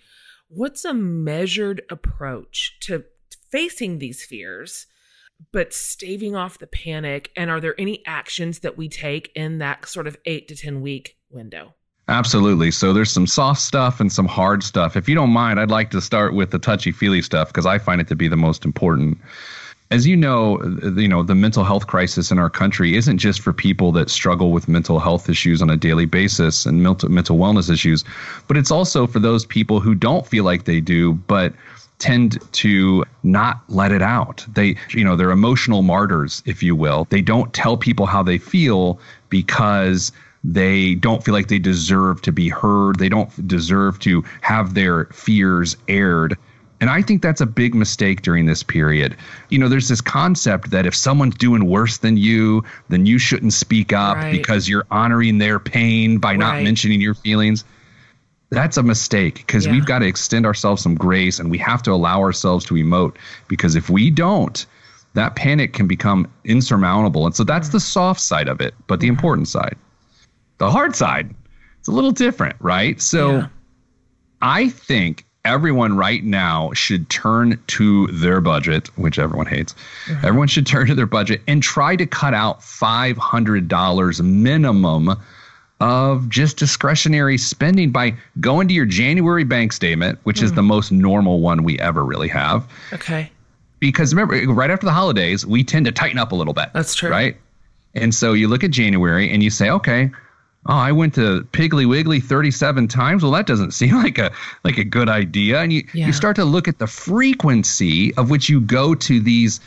what's 0.48 0.85
a 0.85 0.92
measured 0.92 1.83
approach 1.88 2.77
to 2.81 3.05
facing 3.50 3.98
these 3.98 4.24
fears 4.24 4.87
but 5.52 5.72
staving 5.72 6.37
off 6.37 6.58
the 6.58 6.66
panic? 6.66 7.30
And 7.37 7.50
are 7.50 7.61
there 7.61 7.74
any 7.78 8.02
actions 8.06 8.61
that 8.61 8.76
we 8.76 8.88
take 8.88 9.30
in 9.34 9.58
that 9.58 9.87
sort 9.87 10.06
of 10.06 10.16
eight 10.24 10.48
to 10.48 10.56
10 10.56 10.80
week 10.80 11.16
window? 11.30 11.74
Absolutely. 12.08 12.70
So 12.70 12.92
there's 12.92 13.11
some 13.11 13.26
soft 13.26 13.61
stuff 13.61 14.00
and 14.00 14.11
some 14.11 14.26
hard 14.26 14.62
stuff. 14.62 14.96
If 14.96 15.08
you 15.08 15.14
don't 15.14 15.30
mind, 15.30 15.61
I'd 15.61 15.70
like 15.70 15.90
to 15.90 16.00
start 16.00 16.34
with 16.34 16.50
the 16.50 16.58
touchy 16.58 16.90
feely 16.90 17.20
stuff 17.20 17.48
because 17.48 17.66
I 17.66 17.78
find 17.78 18.00
it 18.00 18.08
to 18.08 18.16
be 18.16 18.28
the 18.28 18.37
most 18.37 18.64
important. 18.64 19.18
As 19.90 20.06
you 20.06 20.16
know, 20.16 20.62
you 20.96 21.08
know, 21.08 21.22
the 21.22 21.34
mental 21.34 21.64
health 21.64 21.87
crisis 21.87 22.30
in 22.30 22.38
our 22.38 22.50
country 22.50 22.96
isn't 22.96 23.18
just 23.18 23.40
for 23.40 23.52
people 23.52 23.92
that 23.92 24.11
struggle 24.11 24.52
with 24.52 24.68
mental 24.68 24.98
health 24.98 25.28
issues 25.28 25.61
on 25.61 25.70
a 25.70 25.76
daily 25.76 26.06
basis 26.06 26.66
and 26.66 26.82
mental 26.82 27.11
mental 27.11 27.38
wellness 27.38 27.70
issues, 27.70 28.04
but 28.48 28.56
it's 28.56 28.70
also 28.70 29.06
for 29.06 29.18
those 29.18 29.46
people 29.46 29.80
who 29.80 29.94
don't 29.94 30.26
feel 30.26 30.44
like 30.44 30.64
they 30.64 30.80
do, 30.80 31.14
but 31.14 31.54
tend 31.98 32.38
to 32.52 33.04
not 33.22 33.62
let 33.68 33.92
it 33.92 34.02
out. 34.02 34.44
They, 34.52 34.76
you 34.90 35.04
know, 35.04 35.16
they're 35.16 35.30
emotional 35.30 35.82
martyrs, 35.82 36.42
if 36.46 36.62
you 36.62 36.76
will. 36.76 37.06
They 37.11 37.22
don't 37.22 37.52
tell 37.52 37.76
people 37.76 38.06
how 38.06 38.22
they 38.22 38.38
feel 38.38 39.00
because 39.28 40.12
they 40.44 40.94
don't 40.94 41.24
feel 41.24 41.34
like 41.34 41.48
they 41.48 41.58
deserve 41.58 42.22
to 42.22 42.32
be 42.32 42.48
heard. 42.48 42.98
They 42.98 43.08
don't 43.08 43.48
deserve 43.48 43.98
to 44.00 44.22
have 44.40 44.74
their 44.74 45.06
fears 45.06 45.76
aired. 45.88 46.37
And 46.80 46.90
I 46.90 47.02
think 47.02 47.22
that's 47.22 47.40
a 47.40 47.46
big 47.46 47.74
mistake 47.74 48.22
during 48.22 48.46
this 48.46 48.62
period. 48.62 49.16
You 49.48 49.58
know, 49.58 49.68
there's 49.68 49.88
this 49.88 50.00
concept 50.00 50.70
that 50.70 50.87
if 50.87 50.94
someone's 50.94 51.34
doing 51.34 51.66
worse 51.66 51.98
than 51.98 52.16
you, 52.16 52.62
then 52.88 53.04
you 53.04 53.18
shouldn't 53.18 53.52
speak 53.52 53.92
up 53.92 54.16
right. 54.16 54.30
because 54.30 54.68
you're 54.68 54.87
honoring 54.92 55.38
their 55.38 55.58
pain 55.58 56.18
by 56.18 56.30
right. 56.30 56.38
not 56.38 56.62
mentioning 56.62 57.00
your 57.00 57.14
feelings 57.14 57.64
that's 58.50 58.76
a 58.76 58.82
mistake 58.82 59.37
because 59.37 59.66
yeah. 59.66 59.72
we've 59.72 59.87
got 59.87 59.98
to 60.00 60.06
extend 60.06 60.46
ourselves 60.46 60.82
some 60.82 60.94
grace 60.94 61.38
and 61.38 61.50
we 61.50 61.58
have 61.58 61.82
to 61.82 61.92
allow 61.92 62.20
ourselves 62.20 62.64
to 62.66 62.74
emote 62.74 63.16
because 63.46 63.74
if 63.76 63.90
we 63.90 64.11
don't 64.11 64.66
that 65.14 65.37
panic 65.37 65.72
can 65.72 65.87
become 65.87 66.30
insurmountable 66.44 67.26
and 67.26 67.34
so 67.34 67.44
that's 67.44 67.70
the 67.70 67.80
soft 67.80 68.20
side 68.20 68.48
of 68.48 68.61
it 68.61 68.74
but 68.87 69.00
the 69.00 69.08
important 69.08 69.48
side 69.48 69.76
the 70.58 70.70
hard 70.70 70.96
side 70.96 71.34
it's 71.78 71.88
a 71.88 71.92
little 71.92 72.12
different 72.12 72.56
right 72.61 73.00
so 73.00 73.38
yeah. 73.38 73.46
i 74.40 74.68
think 74.68 75.24
everyone 75.44 75.96
right 75.96 76.24
now 76.24 76.70
should 76.74 77.08
turn 77.08 77.58
to 77.68 78.06
their 78.08 78.40
budget, 78.40 78.88
which 78.98 79.18
everyone 79.18 79.46
hates. 79.46 79.74
Mm-hmm. 80.04 80.26
Everyone 80.26 80.48
should 80.48 80.66
turn 80.66 80.87
to 80.88 80.94
their 80.94 81.06
budget 81.06 81.40
and 81.48 81.62
try 81.62 81.96
to 81.96 82.04
cut 82.04 82.34
out 82.34 82.61
$500 82.61 84.22
minimum 84.22 85.16
of 85.81 86.29
just 86.29 86.57
discretionary 86.57 87.38
spending 87.38 87.91
by 87.91 88.17
going 88.41 88.67
to 88.69 88.75
your 88.75 88.87
January 88.87 89.45
bank 89.45 89.73
statement, 89.73 90.19
which 90.25 90.41
mm. 90.41 90.45
is 90.45 90.53
the 90.53 90.62
most 90.62 90.91
normal 90.91 91.41
one 91.41 91.62
we 91.62 91.79
ever 91.79 92.05
really 92.05 92.29
have. 92.29 92.69
Okay. 92.93 93.31
Because 93.79 94.12
remember, 94.12 94.53
right 94.53 94.71
after 94.71 94.87
the 94.87 94.93
holidays, 94.93 95.47
we 95.47 95.62
tend 95.62 95.87
to 95.87 95.93
tighten 95.93 96.19
up 96.19 96.33
a 96.33 96.35
little 96.35 96.55
bit. 96.55 96.71
That's 96.73 96.95
true. 96.95 97.11
Right. 97.11 97.37
And 97.95 98.14
so 98.14 98.33
you 98.33 98.49
look 98.49 98.64
at 98.64 98.71
January 98.71 99.33
and 99.33 99.43
you 99.43 99.51
say, 99.51 99.71
okay, 99.71 100.11
oh, 100.67 100.75
I 100.75 100.93
went 100.93 101.14
to 101.14 101.43
Piggly 101.53 101.88
Wiggly 101.88 102.21
37 102.21 102.88
times. 102.88 103.23
Well, 103.23 103.33
that 103.33 103.47
doesn't 103.47 103.71
seem 103.75 103.95
like 103.97 104.19
a 104.19 104.33
like 104.64 104.79
a 104.79 104.85
good 104.85 105.09
idea. 105.09 105.61
And 105.61 105.73
you, 105.73 105.87
yeah. 105.95 106.07
you 106.07 106.12
start 106.12 106.37
to 106.37 106.45
look 106.45 106.69
at 106.69 106.79
the 106.79 106.87
frequency 106.87 108.14
of 108.17 108.31
which 108.31 108.49
you 108.49 108.61
go 108.61 108.95
to 108.95 109.21
these, 109.21 109.61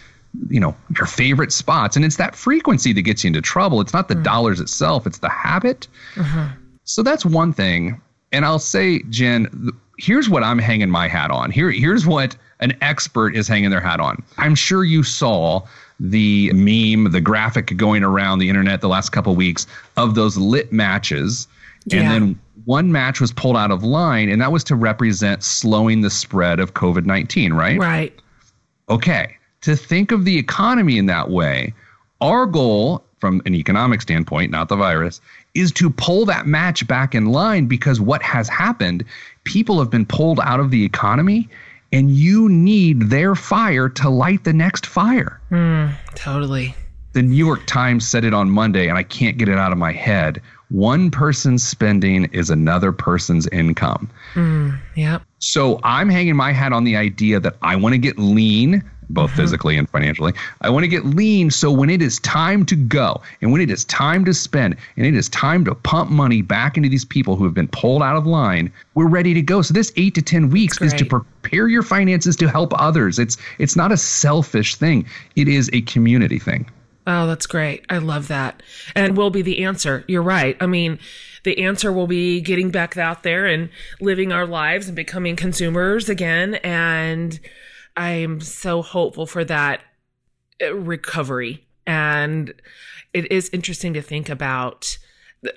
you 0.49 0.59
know, 0.59 0.75
your 0.95 1.05
favorite 1.05 1.51
spots. 1.51 1.95
And 1.95 2.05
it's 2.05 2.17
that 2.17 2.35
frequency 2.35 2.93
that 2.93 3.01
gets 3.01 3.23
you 3.23 3.29
into 3.29 3.41
trouble. 3.41 3.81
It's 3.81 3.93
not 3.93 4.07
the 4.07 4.15
mm. 4.15 4.23
dollars 4.23 4.59
itself, 4.59 5.05
it's 5.05 5.19
the 5.19 5.29
habit. 5.29 5.87
Mm-hmm. 6.15 6.57
So 6.83 7.03
that's 7.03 7.25
one 7.25 7.53
thing. 7.53 8.01
And 8.31 8.45
I'll 8.45 8.59
say, 8.59 9.01
Jen, 9.09 9.71
here's 9.97 10.29
what 10.29 10.43
I'm 10.43 10.57
hanging 10.57 10.89
my 10.89 11.07
hat 11.07 11.31
on. 11.31 11.51
Here, 11.51 11.69
here's 11.69 12.05
what 12.05 12.35
an 12.59 12.77
expert 12.81 13.35
is 13.35 13.47
hanging 13.47 13.69
their 13.69 13.81
hat 13.81 13.99
on. 13.99 14.23
I'm 14.37 14.55
sure 14.55 14.83
you 14.83 15.03
saw 15.03 15.65
the 15.99 16.51
meme, 16.53 17.11
the 17.11 17.21
graphic 17.21 17.75
going 17.77 18.03
around 18.03 18.39
the 18.39 18.49
internet 18.49 18.81
the 18.81 18.89
last 18.89 19.09
couple 19.09 19.31
of 19.31 19.37
weeks 19.37 19.67
of 19.97 20.15
those 20.15 20.37
lit 20.37 20.71
matches. 20.71 21.47
Yeah. 21.85 22.01
And 22.01 22.09
then 22.11 22.39
one 22.65 22.91
match 22.91 23.19
was 23.19 23.31
pulled 23.31 23.57
out 23.57 23.71
of 23.71 23.83
line, 23.83 24.29
and 24.29 24.41
that 24.41 24.51
was 24.51 24.63
to 24.65 24.75
represent 24.75 25.43
slowing 25.43 26.01
the 26.01 26.09
spread 26.09 26.59
of 26.59 26.73
COVID 26.73 27.05
19, 27.05 27.53
right? 27.53 27.77
Right. 27.77 28.19
Okay. 28.89 29.37
To 29.61 29.75
think 29.75 30.11
of 30.11 30.25
the 30.25 30.37
economy 30.37 30.97
in 30.97 31.05
that 31.05 31.29
way, 31.29 31.73
our 32.19 32.45
goal 32.45 33.03
from 33.19 33.41
an 33.45 33.53
economic 33.53 34.01
standpoint, 34.01 34.51
not 34.51 34.67
the 34.67 34.75
virus, 34.75 35.21
is 35.53 35.71
to 35.73 35.89
pull 35.89 36.25
that 36.25 36.47
match 36.47 36.87
back 36.87 37.13
in 37.13 37.27
line 37.27 37.67
because 37.67 38.01
what 38.01 38.23
has 38.23 38.49
happened, 38.49 39.05
people 39.43 39.77
have 39.79 39.91
been 39.91 40.05
pulled 40.05 40.39
out 40.39 40.59
of 40.59 40.71
the 40.71 40.83
economy 40.83 41.47
and 41.93 42.09
you 42.09 42.49
need 42.49 43.09
their 43.09 43.35
fire 43.35 43.87
to 43.89 44.09
light 44.09 44.43
the 44.43 44.53
next 44.53 44.85
fire. 44.85 45.39
Mm, 45.51 45.93
totally. 46.15 46.73
The 47.13 47.21
New 47.21 47.35
York 47.35 47.65
Times 47.67 48.07
said 48.07 48.23
it 48.23 48.33
on 48.33 48.49
Monday, 48.49 48.87
and 48.87 48.97
I 48.97 49.03
can't 49.03 49.37
get 49.37 49.49
it 49.49 49.57
out 49.57 49.73
of 49.73 49.77
my 49.77 49.91
head. 49.91 50.41
One 50.69 51.11
person's 51.11 51.61
spending 51.61 52.25
is 52.25 52.49
another 52.49 52.93
person's 52.93 53.45
income. 53.47 54.09
Mm, 54.35 54.79
yeah. 54.95 55.19
So 55.39 55.81
I'm 55.83 56.07
hanging 56.07 56.37
my 56.37 56.53
hat 56.53 56.71
on 56.71 56.85
the 56.85 56.95
idea 56.95 57.41
that 57.41 57.57
I 57.61 57.75
want 57.75 57.93
to 57.93 57.97
get 57.97 58.17
lean 58.17 58.89
both 59.13 59.29
mm-hmm. 59.31 59.41
physically 59.41 59.77
and 59.77 59.89
financially. 59.89 60.33
I 60.61 60.69
want 60.69 60.83
to 60.83 60.87
get 60.87 61.05
lean 61.05 61.51
so 61.51 61.71
when 61.71 61.89
it 61.89 62.01
is 62.01 62.19
time 62.19 62.65
to 62.67 62.75
go 62.75 63.21
and 63.41 63.51
when 63.51 63.61
it 63.61 63.69
is 63.69 63.85
time 63.85 64.25
to 64.25 64.33
spend 64.33 64.77
and 64.97 65.05
it 65.05 65.15
is 65.15 65.29
time 65.29 65.65
to 65.65 65.75
pump 65.75 66.09
money 66.09 66.41
back 66.41 66.77
into 66.77 66.89
these 66.89 67.05
people 67.05 67.35
who 67.35 67.43
have 67.43 67.53
been 67.53 67.67
pulled 67.67 68.01
out 68.01 68.15
of 68.15 68.25
line, 68.25 68.71
we're 68.95 69.07
ready 69.07 69.33
to 69.33 69.41
go. 69.41 69.61
So 69.61 69.73
this 69.73 69.91
8 69.95 70.15
to 70.15 70.21
10 70.21 70.49
weeks 70.49 70.81
is 70.81 70.93
to 70.93 71.05
prepare 71.05 71.67
your 71.67 71.83
finances 71.83 72.35
to 72.37 72.49
help 72.49 72.73
others. 72.79 73.19
It's 73.19 73.37
it's 73.59 73.75
not 73.75 73.91
a 73.91 73.97
selfish 73.97 74.75
thing. 74.75 75.05
It 75.35 75.47
is 75.47 75.69
a 75.73 75.81
community 75.81 76.39
thing. 76.39 76.69
Oh, 77.07 77.25
that's 77.25 77.47
great. 77.47 77.85
I 77.89 77.97
love 77.97 78.27
that. 78.27 78.61
And 78.95 79.17
will 79.17 79.31
be 79.31 79.41
the 79.41 79.63
answer. 79.63 80.03
You're 80.07 80.21
right. 80.21 80.55
I 80.59 80.67
mean, 80.67 80.99
the 81.43 81.63
answer 81.63 81.91
will 81.91 82.07
be 82.07 82.41
getting 82.41 82.69
back 82.69 82.95
out 82.97 83.23
there 83.23 83.45
and 83.45 83.69
living 83.99 84.31
our 84.31 84.45
lives 84.45 84.87
and 84.87 84.95
becoming 84.95 85.35
consumers 85.35 86.09
again 86.09 86.55
and 86.55 87.39
I'm 87.95 88.41
so 88.41 88.81
hopeful 88.81 89.25
for 89.25 89.43
that 89.45 89.81
uh, 90.61 90.73
recovery. 90.75 91.65
And 91.85 92.53
it 93.13 93.31
is 93.31 93.49
interesting 93.51 93.93
to 93.93 94.01
think 94.01 94.29
about 94.29 94.97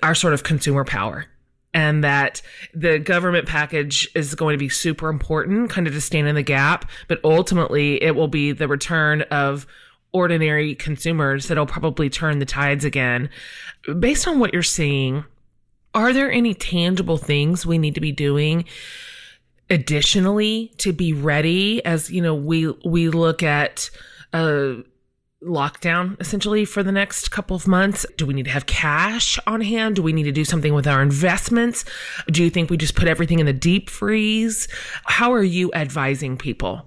our 0.01 0.15
sort 0.15 0.33
of 0.33 0.43
consumer 0.43 0.83
power 0.83 1.25
and 1.73 2.03
that 2.03 2.41
the 2.73 2.99
government 2.99 3.47
package 3.47 4.09
is 4.15 4.33
going 4.33 4.53
to 4.53 4.57
be 4.57 4.69
super 4.69 5.09
important, 5.09 5.69
kind 5.69 5.87
of 5.87 5.93
to 5.93 6.01
stand 6.01 6.27
in 6.27 6.35
the 6.35 6.41
gap. 6.41 6.89
But 7.07 7.19
ultimately, 7.23 8.01
it 8.01 8.15
will 8.15 8.29
be 8.29 8.53
the 8.53 8.67
return 8.67 9.21
of 9.23 9.67
ordinary 10.13 10.73
consumers 10.75 11.47
that'll 11.47 11.65
probably 11.65 12.09
turn 12.09 12.39
the 12.39 12.45
tides 12.45 12.85
again. 12.85 13.29
Based 13.99 14.27
on 14.27 14.39
what 14.39 14.53
you're 14.53 14.63
seeing, 14.63 15.25
are 15.93 16.13
there 16.13 16.31
any 16.31 16.53
tangible 16.53 17.17
things 17.17 17.65
we 17.65 17.77
need 17.77 17.95
to 17.95 18.01
be 18.01 18.13
doing 18.13 18.65
additionally 19.69 20.71
to 20.77 20.93
be 20.93 21.13
ready 21.13 21.83
as 21.85 22.11
you 22.11 22.21
know 22.21 22.35
we 22.35 22.67
we 22.85 23.09
look 23.09 23.41
at 23.41 23.89
a 24.33 24.77
lockdown 25.43 26.19
essentially 26.19 26.65
for 26.65 26.81
the 26.81 26.91
next 26.91 27.29
couple 27.29 27.55
of 27.55 27.67
months 27.67 28.05
do 28.17 28.25
we 28.25 28.33
need 28.33 28.45
to 28.45 28.51
have 28.51 28.65
cash 28.65 29.39
on 29.47 29.61
hand 29.61 29.95
do 29.95 30.01
we 30.01 30.13
need 30.13 30.23
to 30.23 30.31
do 30.31 30.45
something 30.45 30.73
with 30.73 30.87
our 30.87 31.01
investments 31.01 31.85
do 32.27 32.43
you 32.43 32.49
think 32.49 32.69
we 32.69 32.77
just 32.77 32.95
put 32.95 33.07
everything 33.07 33.39
in 33.39 33.45
the 33.45 33.53
deep 33.53 33.89
freeze 33.89 34.67
how 35.05 35.31
are 35.33 35.43
you 35.43 35.71
advising 35.73 36.37
people 36.37 36.85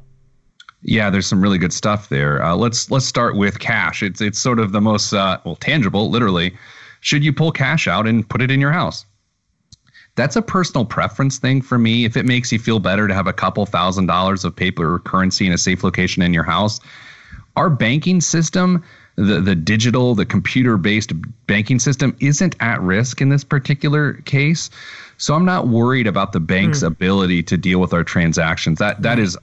yeah, 0.82 1.10
there's 1.10 1.26
some 1.26 1.42
really 1.42 1.58
good 1.58 1.72
stuff 1.72 2.08
there. 2.08 2.42
Uh, 2.42 2.54
let's 2.54 2.90
let's 2.90 3.04
start 3.04 3.36
with 3.36 3.58
cash. 3.58 4.02
It's 4.02 4.20
it's 4.20 4.38
sort 4.38 4.60
of 4.60 4.72
the 4.72 4.80
most 4.80 5.12
uh, 5.12 5.38
well 5.44 5.56
tangible, 5.56 6.10
literally. 6.10 6.56
Should 7.00 7.24
you 7.24 7.32
pull 7.32 7.52
cash 7.52 7.88
out 7.88 8.06
and 8.06 8.28
put 8.28 8.42
it 8.42 8.50
in 8.50 8.60
your 8.60 8.72
house? 8.72 9.04
That's 10.18 10.34
a 10.34 10.42
personal 10.42 10.84
preference 10.84 11.38
thing 11.38 11.62
for 11.62 11.78
me. 11.78 12.04
If 12.04 12.16
it 12.16 12.26
makes 12.26 12.50
you 12.50 12.58
feel 12.58 12.80
better 12.80 13.06
to 13.06 13.14
have 13.14 13.28
a 13.28 13.32
couple 13.32 13.64
thousand 13.66 14.06
dollars 14.06 14.44
of 14.44 14.54
paper 14.54 14.98
currency 14.98 15.46
in 15.46 15.52
a 15.52 15.58
safe 15.58 15.84
location 15.84 16.22
in 16.22 16.34
your 16.34 16.42
house, 16.42 16.80
our 17.56 17.70
banking 17.70 18.20
system, 18.20 18.84
the, 19.14 19.40
the 19.40 19.54
digital, 19.54 20.16
the 20.16 20.26
computer 20.26 20.76
based 20.76 21.12
banking 21.46 21.78
system 21.78 22.16
isn't 22.18 22.56
at 22.58 22.80
risk 22.80 23.20
in 23.20 23.28
this 23.28 23.44
particular 23.44 24.14
case. 24.14 24.70
So 25.18 25.34
I'm 25.34 25.44
not 25.44 25.68
worried 25.68 26.08
about 26.08 26.32
the 26.32 26.40
bank's 26.40 26.80
mm. 26.80 26.88
ability 26.88 27.44
to 27.44 27.56
deal 27.56 27.80
with 27.80 27.92
our 27.92 28.02
transactions. 28.02 28.80
That 28.80 29.02
that 29.02 29.20
is 29.20 29.38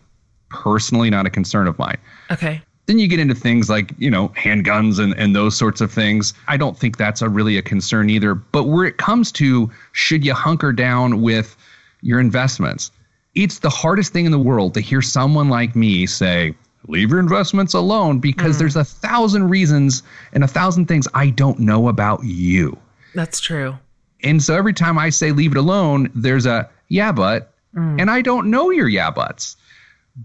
personally 0.50 1.10
not 1.10 1.26
a 1.26 1.30
concern 1.30 1.68
of 1.68 1.80
mine. 1.80 1.98
Okay. 2.30 2.62
Then 2.88 3.00
you 3.00 3.08
get 3.08 3.20
into 3.20 3.34
things 3.34 3.70
like, 3.70 3.94
you 3.98 4.12
know, 4.12 4.30
handguns 4.30 5.00
and, 5.00 5.14
and 5.16 5.36
those 5.36 5.58
sorts 5.58 5.82
of 5.82 5.92
things. 5.92 6.34
I 6.48 6.58
don't 6.58 6.78
think 6.78 6.98
that's 6.98 7.22
a 7.22 7.30
really 7.30 7.58
a 7.58 7.62
concern 7.62 8.10
either. 8.10 8.36
But 8.36 8.66
where 8.66 8.86
it 8.86 8.98
comes 8.98 9.32
to 9.34 9.72
should 9.94 10.24
you 10.24 10.34
hunker 10.34 10.72
down 10.72 11.22
with 11.22 11.58
your 12.02 12.20
investments, 12.20 12.92
it's 13.34 13.60
the 13.60 13.70
hardest 13.70 14.14
thing 14.14 14.26
in 14.26 14.32
the 14.32 14.40
world 14.40 14.74
to 14.76 14.82
hear 14.82 15.02
someone 15.02 15.50
like 15.50 15.76
me 15.76 16.06
say, 16.06 16.54
leave 16.88 17.10
your 17.10 17.20
investments 17.20 17.74
alone 17.74 18.20
because 18.20 18.56
mm. 18.56 18.60
there's 18.60 18.76
a 18.76 18.84
thousand 18.84 19.50
reasons 19.50 20.04
and 20.34 20.44
a 20.44 20.48
thousand 20.48 20.86
things 20.86 21.08
I 21.14 21.32
don't 21.32 21.60
know 21.60 21.88
about 21.88 22.24
you. 22.24 22.78
That's 23.16 23.40
true. 23.40 23.78
And 24.24 24.42
so 24.42 24.56
every 24.56 24.74
time 24.74 24.98
I 24.98 25.10
say 25.10 25.32
leave 25.32 25.52
it 25.52 25.58
alone, 25.58 26.12
there's 26.14 26.46
a 26.46 26.70
yeah, 26.90 27.12
but, 27.12 27.52
mm. 27.76 28.00
and 28.00 28.12
I 28.12 28.22
don't 28.22 28.50
know 28.50 28.70
your 28.70 28.88
yeah, 28.88 29.10
buts. 29.10 29.58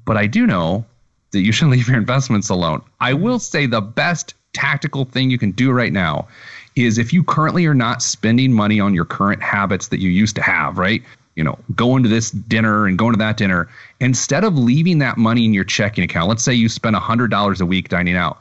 But 0.04 0.16
I 0.16 0.26
do 0.26 0.46
know 0.46 0.84
that 1.30 1.40
you 1.40 1.52
should 1.52 1.68
leave 1.70 1.88
your 1.88 1.98
investments 1.98 2.48
alone. 2.48 2.82
I 3.00 3.14
will 3.14 3.38
say 3.38 3.66
the 3.66 3.80
best 3.80 4.34
tactical 4.52 5.04
thing 5.04 5.30
you 5.30 5.38
can 5.38 5.52
do 5.52 5.70
right 5.70 5.92
now 5.92 6.28
is 6.76 6.98
if 6.98 7.12
you 7.12 7.22
currently 7.24 7.66
are 7.66 7.74
not 7.74 8.02
spending 8.02 8.52
money 8.52 8.80
on 8.80 8.94
your 8.94 9.04
current 9.04 9.42
habits 9.42 9.88
that 9.88 10.00
you 10.00 10.10
used 10.10 10.36
to 10.36 10.42
have, 10.42 10.78
right? 10.78 11.02
You 11.36 11.44
know, 11.44 11.58
going 11.74 12.02
to 12.02 12.08
this 12.08 12.30
dinner 12.30 12.86
and 12.86 12.98
going 12.98 13.12
to 13.12 13.18
that 13.18 13.36
dinner, 13.36 13.68
instead 14.00 14.44
of 14.44 14.56
leaving 14.56 14.98
that 14.98 15.16
money 15.16 15.44
in 15.44 15.54
your 15.54 15.64
checking 15.64 16.04
account, 16.04 16.28
let's 16.28 16.44
say 16.44 16.54
you 16.54 16.68
spend 16.68 16.96
$100 16.96 17.60
a 17.60 17.66
week 17.66 17.88
dining 17.88 18.16
out, 18.16 18.38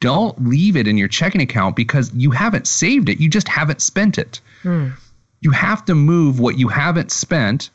don't 0.00 0.48
leave 0.48 0.76
it 0.76 0.88
in 0.88 0.98
your 0.98 1.08
checking 1.08 1.40
account 1.40 1.76
because 1.76 2.12
you 2.14 2.32
haven't 2.32 2.66
saved 2.66 3.08
it. 3.08 3.20
You 3.20 3.28
just 3.28 3.48
haven't 3.48 3.80
spent 3.80 4.18
it. 4.18 4.40
Mm. 4.64 4.92
You 5.40 5.50
have 5.52 5.84
to 5.84 5.94
move 5.94 6.40
what 6.40 6.58
you 6.58 6.68
haven't 6.68 7.12
spent 7.12 7.70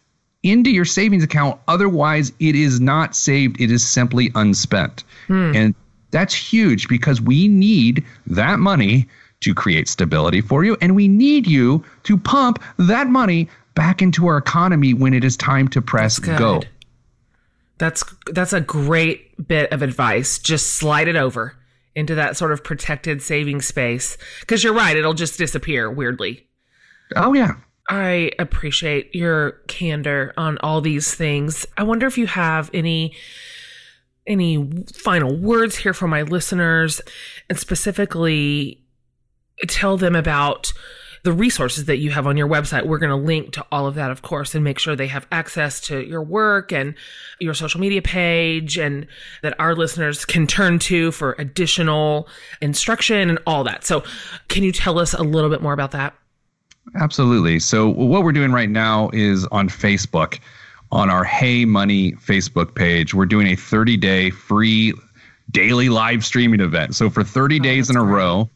into 0.48 0.72
your 0.72 0.86
savings 0.86 1.24
account. 1.24 1.60
Otherwise, 1.68 2.32
it 2.40 2.56
is 2.56 2.80
not 2.80 3.16
saved. 3.16 3.60
It 3.60 3.72
is 3.72 3.88
simply 3.88 4.32
unspent. 4.36 5.04
Hmm. 5.28 5.52
And 5.56 5.76
that's 6.12 6.34
huge 6.34 6.88
because 6.88 7.22
we 7.22 7.48
need 7.48 8.04
that 8.28 8.60
money 8.60 9.08
to 9.42 9.54
create 9.54 9.88
stability 9.88 10.42
for 10.42 10.64
you. 10.64 10.78
And 10.82 10.96
we 10.96 11.08
need 11.08 11.48
you 11.48 11.84
to 12.04 12.18
pump 12.18 12.62
that 12.78 13.08
money 13.08 13.50
back 13.76 14.02
into 14.02 14.28
our 14.28 14.38
economy 14.38 14.94
when 14.94 15.14
it 15.14 15.24
is 15.24 15.38
time 15.38 15.68
to 15.70 15.82
press 15.82 16.18
that's 16.20 16.40
go. 16.40 16.62
That's 17.78 18.04
that's 18.32 18.54
a 18.54 18.62
great 18.62 19.48
bit 19.48 19.72
of 19.72 19.82
advice. 19.84 20.40
Just 20.40 20.76
slide 20.76 21.08
it 21.08 21.16
over 21.16 21.56
into 21.96 22.16
that 22.16 22.38
sort 22.38 22.52
of 22.52 22.64
protected 22.64 23.22
saving 23.22 23.62
space 23.62 24.18
because 24.40 24.64
you're 24.64 24.74
right, 24.74 24.98
it'll 24.98 25.14
just 25.14 25.38
disappear 25.38 25.90
weirdly. 25.92 26.48
Oh 27.16 27.34
yeah. 27.34 27.54
I 27.90 28.32
appreciate 28.38 29.16
your 29.16 29.52
candor 29.68 30.34
on 30.38 30.58
all 30.60 30.82
these 30.82 31.14
things. 31.14 31.66
I 31.78 31.84
wonder 31.84 32.06
if 32.06 32.18
you 32.18 32.28
have 32.28 32.70
any 32.74 33.16
any 34.26 34.84
final 34.94 35.34
words 35.34 35.78
here 35.78 35.94
for 35.94 36.06
my 36.06 36.24
listeners 36.24 37.00
and 37.50 37.58
specifically 37.58 38.84
tell 39.68 39.96
them 39.96 40.16
about 40.16 40.74
the 41.24 41.32
resources 41.34 41.86
that 41.86 41.98
you 41.98 42.12
have 42.12 42.28
on 42.28 42.38
your 42.38 42.48
website. 42.48 42.86
We're 42.86 43.00
going 43.00 43.10
to 43.10 43.16
link 43.16 43.54
to 43.54 43.66
all 43.72 43.88
of 43.88 43.96
that, 43.96 44.12
of 44.12 44.22
course, 44.22 44.54
and 44.54 44.64
make 44.64 44.80
sure 44.80 44.96
they 44.96 45.08
have 45.08 45.28
access 45.32 45.82
to 45.82 46.06
your 46.06 46.22
work 46.22 46.72
and 46.72 46.94
your 47.40 47.54
social 47.54 47.80
media 47.80 48.02
page 48.02 48.78
and 48.78 49.08
that 49.42 49.58
our 49.60 49.76
listeners 49.76 50.26
can 50.26 50.46
turn 50.46 50.80
to 50.80 51.12
for 51.12 51.36
additional 51.40 52.28
instruction 52.62 53.30
and 53.30 53.40
all 53.48 53.64
that. 53.64 53.86
So, 53.86 54.04
can 54.48 54.64
you 54.64 54.72
tell 54.72 55.00
us 55.00 55.14
a 55.14 55.24
little 55.24 55.50
bit 55.50 55.62
more 55.62 55.74
about 55.74 55.92
that? 55.92 56.14
Absolutely. 56.96 57.60
So, 57.60 57.90
what 57.90 58.24
we're 58.24 58.32
doing 58.32 58.52
right 58.52 58.70
now 58.70 59.10
is 59.14 59.46
on 59.48 59.70
Facebook, 59.70 60.40
on 60.92 61.10
our 61.10 61.24
Hey 61.24 61.66
Money 61.66 62.14
Facebook 62.14 62.76
page, 62.76 63.14
we're 63.14 63.26
doing 63.26 63.48
a 63.48 63.56
30 63.56 63.98
day 63.98 64.30
free 64.30 64.94
daily 65.52 65.90
live 65.90 66.26
streaming 66.26 66.62
event. 66.62 66.96
So, 66.96 67.10
for 67.10 67.24
30 67.24 67.60
oh, 67.60 67.64
days 67.64 67.90
in 67.90 67.98
a 67.98 68.02
great. 68.02 68.14
row 68.14 68.50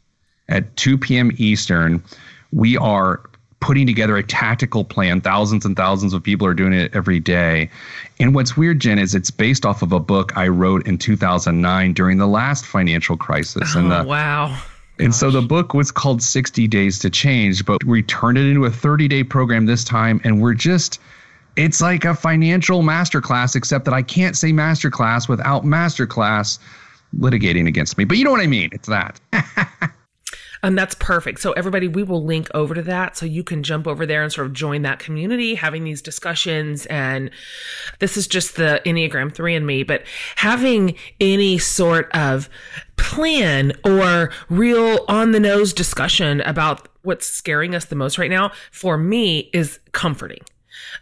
at 0.50 0.76
2 0.78 0.98
p.m. 0.98 1.32
Eastern, 1.38 2.04
we 2.52 2.78
are 2.78 3.22
putting 3.62 3.86
together 3.86 4.18
a 4.18 4.24
tactical 4.24 4.84
plan. 4.84 5.22
Thousands 5.22 5.66
and 5.66 5.78
thousands 5.78 6.14
of 6.14 6.22
people 6.22 6.46
are 6.48 6.54
doing 6.54 6.74
it 6.74 6.94
every 6.94 7.20
day. 7.20 7.70
And 8.20 8.36
what's 8.36 8.58
weird, 8.58 8.80
Jen, 8.80 9.00
is 9.00 9.16
it's 9.16 9.32
based 9.32 9.66
off 9.66 9.82
of 9.82 9.92
a 9.92 10.00
book 10.00 10.36
I 10.36 10.48
wrote 10.48 10.86
in 10.88 10.98
2009 10.98 11.94
during 11.94 12.18
the 12.18 12.28
last 12.28 12.66
financial 12.66 13.16
crisis. 13.16 13.74
Oh, 13.76 13.80
and 13.80 13.92
the, 13.92 14.04
wow. 14.04 14.60
And 15.02 15.16
so 15.16 15.32
the 15.32 15.42
book 15.42 15.74
was 15.74 15.92
called 15.92 16.22
60 16.22 16.68
Days 16.68 17.00
to 17.00 17.10
Change, 17.10 17.66
but 17.66 17.84
we 17.84 18.04
turned 18.04 18.38
it 18.38 18.46
into 18.48 18.66
a 18.66 18.70
30 18.70 19.08
day 19.08 19.24
program 19.24 19.66
this 19.66 19.84
time. 19.84 20.22
And 20.24 20.40
we're 20.42 20.54
just, 20.54 21.00
it's 21.56 21.82
like 21.82 22.06
a 22.06 22.14
financial 22.14 22.84
masterclass, 22.84 23.56
except 23.56 23.86
that 23.86 23.96
I 23.96 24.04
can't 24.04 24.38
say 24.38 24.52
masterclass 24.52 25.28
without 25.28 25.64
masterclass 25.64 26.60
litigating 27.18 27.68
against 27.68 27.98
me. 27.98 28.04
But 28.04 28.18
you 28.18 28.24
know 28.24 28.32
what 28.32 28.42
I 28.42 28.48
mean? 28.48 28.70
It's 28.72 28.88
that. 28.88 29.20
And 30.64 30.78
that's 30.78 30.96
perfect. 30.96 31.40
So, 31.40 31.54
everybody, 31.54 31.88
we 31.88 32.04
will 32.04 32.24
link 32.24 32.50
over 32.54 32.76
to 32.76 32.82
that 32.84 33.18
so 33.18 33.26
you 33.26 33.44
can 33.44 33.64
jump 33.64 33.88
over 33.88 34.06
there 34.06 34.24
and 34.24 34.32
sort 34.32 34.48
of 34.48 34.54
join 34.54 34.84
that 34.84 35.00
community, 35.00 35.56
having 35.56 35.84
these 35.84 36.02
discussions. 36.02 36.86
And 36.88 37.32
this 38.00 38.16
is 38.16 38.28
just 38.28 38.56
the 38.56 38.82
Enneagram 38.86 39.34
3 39.34 39.56
and 39.56 39.66
me, 39.66 39.84
but 39.84 40.04
having 40.36 40.96
any 41.20 41.58
sort 41.58 42.10
of 42.16 42.50
plan 42.98 43.74
or 43.84 44.32
real 44.50 45.04
on 45.08 45.32
the 45.32 45.40
nose 45.40 45.74
discussion 45.74 46.42
about 46.42 46.88
what's 47.02 47.26
scaring 47.26 47.74
us 47.74 47.86
the 47.86 47.96
most 47.96 48.18
right 48.18 48.30
now 48.30 48.52
for 48.72 48.98
me 48.98 49.50
is 49.54 49.80
comforting. 49.92 50.42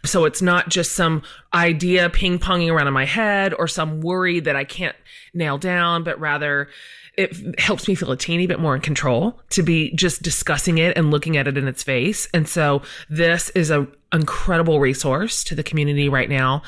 So 0.04 0.24
it's 0.24 0.42
not 0.42 0.68
just 0.68 0.92
some 0.92 1.22
idea 1.52 2.08
ping 2.10 2.38
ponging 2.38 2.72
around 2.72 2.86
in 2.86 2.94
my 2.94 3.04
head 3.04 3.54
or 3.54 3.68
some 3.68 4.00
worry 4.00 4.40
that 4.40 4.56
I 4.56 4.64
can't 4.64 4.96
nail 5.34 5.58
down, 5.58 6.04
but 6.04 6.18
rather 6.18 6.68
it 7.20 7.60
helps 7.60 7.86
me 7.86 7.94
feel 7.94 8.10
a 8.10 8.16
teeny 8.16 8.46
bit 8.46 8.58
more 8.58 8.74
in 8.74 8.80
control 8.80 9.38
to 9.50 9.62
be 9.62 9.94
just 9.94 10.22
discussing 10.22 10.78
it 10.78 10.96
and 10.96 11.10
looking 11.10 11.36
at 11.36 11.46
it 11.46 11.58
in 11.58 11.68
its 11.68 11.82
face. 11.82 12.26
And 12.32 12.48
so 12.48 12.80
this 13.10 13.50
is 13.50 13.70
a 13.70 13.86
incredible 14.12 14.80
resource 14.80 15.44
to 15.44 15.54
the 15.54 15.62
community 15.62 16.08
right 16.08 16.30
now. 16.30 16.62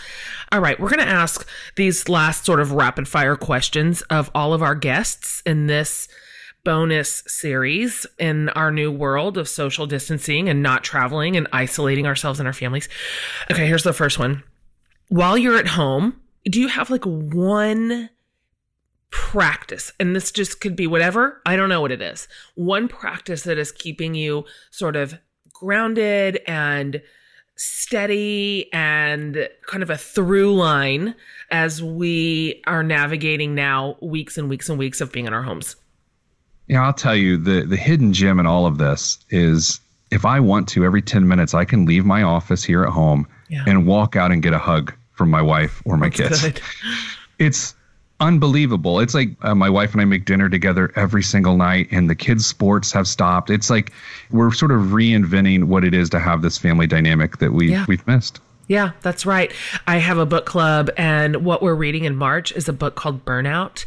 All 0.53 0.61
right, 0.61 0.79
we're 0.79 0.91
going 0.91 1.01
to 1.01 1.09
ask 1.09 1.49
these 1.77 2.09
last 2.09 2.45
sort 2.45 2.61
of 2.61 2.73
rapid 2.73 3.09
fire 3.09 3.35
questions 3.35 4.03
of 4.03 4.31
all 4.35 4.53
of 4.53 4.63
our 4.63 4.75
guests 4.75 5.43
in 5.47 5.67
this 5.67 6.07
bonus 6.65 7.25
series 7.27 8.07
in 8.19 8.49
our 8.51 8.71
new 8.71 8.93
world 8.93 9.39
of 9.39 9.49
social 9.49 9.87
distancing 9.87 10.49
and 10.49 10.63
not 10.63 10.85
traveling 10.85 11.37
and 11.37 11.49
isolating 11.53 12.07
ourselves 12.07 12.39
and 12.39 12.47
our 12.47 12.53
families. 12.53 12.89
Okay, 13.51 13.67
here's 13.67 13.83
the 13.83 13.93
first 13.93 14.19
one. 14.19 14.45
While 15.09 15.37
you're 15.37 15.59
at 15.59 15.67
home, 15.67 16.21
do 16.45 16.61
you 16.61 16.69
have 16.69 16.91
like 16.91 17.05
one 17.05 18.11
practice, 19.13 19.93
and 20.01 20.17
this 20.17 20.33
just 20.33 20.61
could 20.61 20.75
be 20.75 20.89
whatever, 20.89 21.41
I 21.47 21.55
don't 21.55 21.69
know 21.69 21.81
what 21.81 21.93
it 21.93 22.03
is. 22.03 22.27
One 22.57 22.89
practice 22.89 23.43
that 23.43 23.59
is 23.59 23.71
keeping 23.71 24.15
you 24.15 24.45
sort 24.71 24.97
of 24.97 25.15
grounded 25.53 26.41
and 26.49 27.01
steady 27.55 28.69
and 28.73 29.49
kind 29.69 29.83
of 29.83 29.91
a 29.91 29.97
through 29.97 30.55
line 30.55 31.15
as 31.51 31.83
we 31.83 32.61
are 32.67 32.83
navigating 32.83 33.55
now 33.55 33.97
weeks 34.01 34.37
and 34.37 34.49
weeks 34.49 34.69
and 34.69 34.79
weeks 34.79 35.01
of 35.01 35.13
being 35.13 35.27
in 35.27 35.35
our 35.35 35.43
homes. 35.43 35.77
Yeah, 36.67 36.85
I'll 36.85 36.95
tell 36.95 37.15
you 37.15 37.37
the 37.37 37.67
the 37.67 37.77
hidden 37.77 38.13
gem 38.13 38.41
in 38.41 38.47
all 38.47 38.67
of 38.67 38.79
this 38.79 39.19
is 39.29 39.81
if 40.11 40.25
I 40.25 40.41
want 40.41 40.69
to 40.71 40.85
every 40.85 41.03
10 41.03 41.29
minutes 41.29 41.55
I 41.55 41.65
can 41.65 41.85
leave 41.85 42.05
my 42.05 42.23
office 42.23 42.65
here 42.65 42.83
at 42.83 42.91
home 42.91 43.29
yeah. 43.49 43.65
and 43.67 43.87
walk 43.87 44.17
out 44.17 44.33
and 44.33 44.43
get 44.43 44.55
a 44.55 44.59
hug 44.59 44.95
from 45.13 45.31
my 45.31 45.43
wife 45.43 45.83
or 45.85 45.97
my 45.97 46.09
That's 46.09 46.41
kids. 46.41 46.43
Good. 46.43 46.61
It's 47.39 47.75
unbelievable. 48.23 49.01
It's 49.01 49.15
like 49.15 49.31
uh, 49.43 49.55
my 49.55 49.69
wife 49.69 49.93
and 49.93 50.01
I 50.01 50.05
make 50.05 50.25
dinner 50.25 50.49
together 50.49 50.93
every 50.97 51.23
single 51.23 51.57
night, 51.57 51.89
and 51.91 52.09
the 52.09 52.15
kids' 52.15 52.47
sports 52.47 52.93
have 52.93 53.07
stopped. 53.07 53.51
It's 53.51 53.69
like 53.69 53.93
we're 54.31 54.53
sort 54.53 54.71
of 54.71 54.81
reinventing 54.81 55.65
what 55.65 55.85
it 55.85 55.93
is 55.93 56.09
to 56.11 56.21
have 56.21 56.41
this 56.41 56.57
family 56.57 56.87
dynamic 56.87 57.39
that 57.39 57.53
we 57.53 57.73
yeah. 57.73 57.85
we've 57.89 58.07
missed. 58.07 58.41
Yeah, 58.69 58.93
that's 59.03 59.27
right. 59.27 59.53
I 59.87 59.99
have 59.99 60.19
a 60.19 60.25
book 60.25 60.47
club, 60.47 60.89
and 60.97 61.45
what 61.45 61.63
we're 61.63 61.75
reading 61.75 62.05
in 62.05 62.17
March 62.17 62.53
is 62.53 62.69
a 62.69 62.73
book 62.73 62.95
called 62.95 63.25
Burnout 63.25 63.85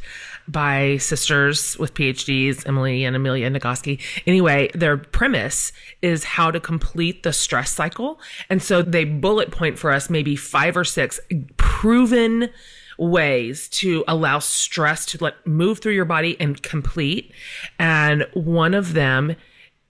by 0.47 0.97
sisters 0.97 1.77
with 1.79 1.93
PhDs, 1.93 2.67
Emily 2.67 3.03
and 3.03 3.15
Amelia 3.15 3.49
Nagoski. 3.49 3.99
Anyway, 4.27 4.69
their 4.75 4.97
premise 4.97 5.71
is 6.01 6.23
how 6.23 6.51
to 6.51 6.59
complete 6.59 7.23
the 7.23 7.33
stress 7.33 7.71
cycle. 7.71 8.19
And 8.49 8.61
so 8.61 8.81
they 8.81 9.05
bullet 9.05 9.49
point 9.49 9.79
for 9.79 9.91
us 9.91 10.09
maybe 10.09 10.35
five 10.35 10.77
or 10.77 10.83
six 10.83 11.19
proven 11.57 12.49
ways 12.97 13.69
to 13.69 14.03
allow 14.07 14.39
stress 14.39 15.05
to 15.07 15.23
like 15.23 15.35
move 15.45 15.79
through 15.79 15.93
your 15.93 16.05
body 16.05 16.37
and 16.39 16.61
complete. 16.61 17.31
And 17.79 18.27
one 18.33 18.73
of 18.73 18.93
them 18.93 19.35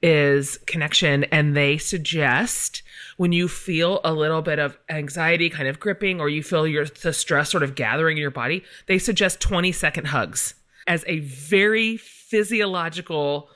is 0.01 0.57
connection. 0.67 1.23
And 1.25 1.55
they 1.55 1.77
suggest 1.77 2.83
when 3.17 3.31
you 3.31 3.47
feel 3.47 4.01
a 4.03 4.13
little 4.13 4.41
bit 4.41 4.59
of 4.59 4.77
anxiety 4.89 5.49
kind 5.49 5.67
of 5.67 5.79
gripping 5.79 6.19
or 6.19 6.29
you 6.29 6.43
feel 6.43 6.67
your 6.67 6.85
the 6.85 7.13
stress 7.13 7.49
sort 7.49 7.63
of 7.63 7.75
gathering 7.75 8.17
in 8.17 8.21
your 8.21 8.31
body, 8.31 8.63
they 8.87 8.99
suggest 8.99 9.39
20 9.39 9.71
second 9.71 10.07
hugs 10.07 10.53
as 10.87 11.03
a 11.07 11.19
very 11.19 11.97
physiological 11.97 13.49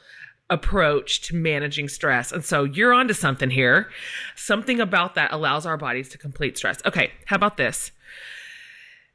approach 0.49 1.21
to 1.21 1.35
managing 1.35 1.87
stress. 1.87 2.31
And 2.31 2.43
so 2.43 2.63
you're 2.63 2.93
onto 2.93 3.13
something 3.13 3.51
here. 3.51 3.89
Something 4.35 4.79
about 4.79 5.15
that 5.15 5.31
allows 5.31 5.65
our 5.65 5.77
bodies 5.77 6.09
to 6.09 6.17
complete 6.17 6.57
stress. 6.57 6.79
Okay, 6.85 7.11
how 7.25 7.35
about 7.35 7.57
this? 7.57 7.91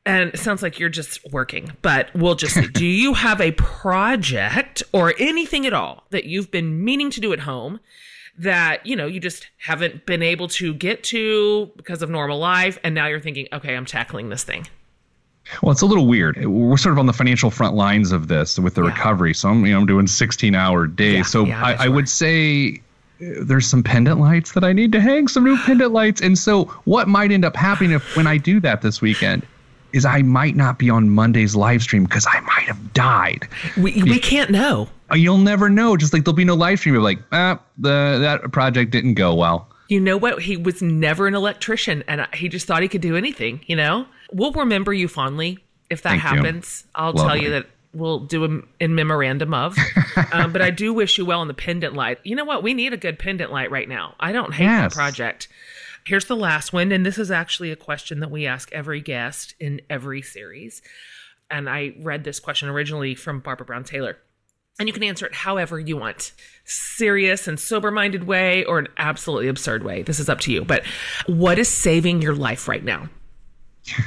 And 0.06 0.30
it 0.34 0.38
sounds 0.38 0.62
like 0.62 0.78
you're 0.78 0.90
just 0.90 1.24
working, 1.32 1.72
but 1.80 2.10
we'll 2.14 2.34
just 2.34 2.54
see. 2.54 2.66
do 2.66 2.86
you 2.86 3.14
have 3.14 3.40
a 3.40 3.52
project 3.52 4.82
or 4.92 5.14
anything 5.18 5.66
at 5.66 5.72
all 5.72 6.04
that 6.10 6.24
you've 6.24 6.50
been 6.50 6.84
meaning 6.84 7.10
to 7.10 7.20
do 7.20 7.32
at 7.32 7.40
home 7.40 7.80
that, 8.36 8.84
you 8.84 8.96
know, 8.96 9.06
you 9.06 9.20
just 9.20 9.48
haven't 9.58 10.06
been 10.06 10.22
able 10.22 10.48
to 10.48 10.74
get 10.74 11.04
to 11.04 11.70
because 11.76 12.02
of 12.02 12.10
normal 12.10 12.38
life 12.38 12.78
and 12.82 12.94
now 12.94 13.06
you're 13.06 13.20
thinking, 13.20 13.46
"Okay, 13.52 13.74
I'm 13.74 13.86
tackling 13.86 14.28
this 14.28 14.44
thing." 14.44 14.66
Well, 15.62 15.72
it's 15.72 15.82
a 15.82 15.86
little 15.86 16.06
weird. 16.06 16.44
We're 16.44 16.76
sort 16.76 16.94
of 16.94 16.98
on 16.98 17.06
the 17.06 17.12
financial 17.12 17.50
front 17.50 17.74
lines 17.74 18.12
of 18.12 18.28
this 18.28 18.58
with 18.58 18.74
the 18.74 18.82
yeah. 18.82 18.88
recovery. 18.88 19.34
So 19.34 19.50
I'm, 19.50 19.64
you 19.64 19.72
know, 19.72 19.80
I'm 19.80 19.86
doing 19.86 20.06
16 20.06 20.54
hour 20.54 20.86
days. 20.86 21.14
Yeah, 21.14 21.22
so 21.22 21.44
yeah, 21.44 21.64
I, 21.64 21.84
I 21.84 21.88
would 21.88 22.08
say 22.08 22.80
uh, 23.20 23.26
there's 23.42 23.66
some 23.66 23.82
pendant 23.82 24.20
lights 24.20 24.52
that 24.52 24.64
I 24.64 24.72
need 24.72 24.92
to 24.92 25.00
hang, 25.00 25.28
some 25.28 25.44
new 25.44 25.58
pendant 25.58 25.92
lights. 25.92 26.20
And 26.20 26.38
so 26.38 26.64
what 26.84 27.08
might 27.08 27.30
end 27.30 27.44
up 27.44 27.56
happening 27.56 27.92
if 27.92 28.16
when 28.16 28.26
I 28.26 28.38
do 28.38 28.58
that 28.60 28.80
this 28.80 29.02
weekend 29.02 29.46
is 29.94 30.04
I 30.04 30.22
might 30.22 30.56
not 30.56 30.78
be 30.78 30.90
on 30.90 31.08
Monday's 31.10 31.54
live 31.54 31.82
stream 31.82 32.04
because 32.04 32.26
I 32.30 32.40
might 32.40 32.64
have 32.64 32.92
died. 32.92 33.48
We, 33.76 34.02
we 34.02 34.18
can't 34.18 34.50
know. 34.50 34.88
Uh, 35.10 35.14
you'll 35.14 35.38
never 35.38 35.70
know. 35.70 35.96
Just 35.96 36.12
like 36.12 36.24
there'll 36.24 36.36
be 36.36 36.44
no 36.44 36.54
live 36.54 36.80
stream. 36.80 36.94
You're 36.94 37.02
like, 37.02 37.20
ah, 37.32 37.60
the 37.78 38.18
that 38.20 38.52
project 38.52 38.90
didn't 38.90 39.14
go 39.14 39.34
well. 39.34 39.68
You 39.88 40.00
know 40.00 40.16
what? 40.16 40.42
He 40.42 40.56
was 40.56 40.82
never 40.82 41.26
an 41.26 41.34
electrician, 41.34 42.02
and 42.08 42.26
he 42.34 42.48
just 42.48 42.66
thought 42.66 42.82
he 42.82 42.88
could 42.88 43.02
do 43.02 43.16
anything. 43.16 43.60
You 43.66 43.76
know, 43.76 44.06
we'll 44.32 44.52
remember 44.52 44.92
you 44.92 45.08
fondly 45.08 45.58
if 45.90 46.02
that 46.02 46.10
Thank 46.10 46.22
happens. 46.22 46.84
You. 46.86 46.90
I'll 46.96 47.14
tell 47.14 47.36
you 47.36 47.50
that 47.50 47.66
we'll 47.92 48.20
do 48.20 48.44
a 48.44 48.60
in 48.82 48.94
memorandum 48.94 49.54
of. 49.54 49.76
um, 50.32 50.52
but 50.52 50.60
I 50.60 50.70
do 50.70 50.92
wish 50.92 51.16
you 51.18 51.24
well 51.24 51.40
on 51.40 51.48
the 51.48 51.54
pendant 51.54 51.94
light. 51.94 52.18
You 52.24 52.34
know 52.34 52.44
what? 52.44 52.62
We 52.62 52.74
need 52.74 52.92
a 52.92 52.96
good 52.96 53.18
pendant 53.18 53.52
light 53.52 53.70
right 53.70 53.88
now. 53.88 54.14
I 54.18 54.32
don't 54.32 54.52
hate 54.52 54.64
yes. 54.64 54.92
the 54.92 54.96
project. 54.96 55.48
Here's 56.06 56.26
the 56.26 56.36
last 56.36 56.72
one. 56.72 56.92
And 56.92 57.04
this 57.04 57.18
is 57.18 57.30
actually 57.30 57.70
a 57.70 57.76
question 57.76 58.20
that 58.20 58.30
we 58.30 58.46
ask 58.46 58.70
every 58.72 59.00
guest 59.00 59.54
in 59.58 59.80
every 59.88 60.20
series. 60.20 60.82
And 61.50 61.68
I 61.68 61.94
read 62.00 62.24
this 62.24 62.40
question 62.40 62.68
originally 62.68 63.14
from 63.14 63.40
Barbara 63.40 63.66
Brown 63.66 63.84
Taylor. 63.84 64.18
And 64.78 64.88
you 64.88 64.92
can 64.92 65.04
answer 65.04 65.24
it 65.24 65.34
however 65.34 65.78
you 65.78 65.96
want 65.96 66.32
serious 66.64 67.46
and 67.46 67.60
sober 67.60 67.90
minded 67.90 68.24
way 68.24 68.64
or 68.64 68.78
an 68.78 68.88
absolutely 68.98 69.48
absurd 69.48 69.84
way. 69.84 70.02
This 70.02 70.18
is 70.18 70.28
up 70.28 70.40
to 70.40 70.52
you. 70.52 70.64
But 70.64 70.84
what 71.26 71.58
is 71.58 71.68
saving 71.68 72.22
your 72.22 72.34
life 72.34 72.66
right 72.66 72.84
now? 72.84 73.08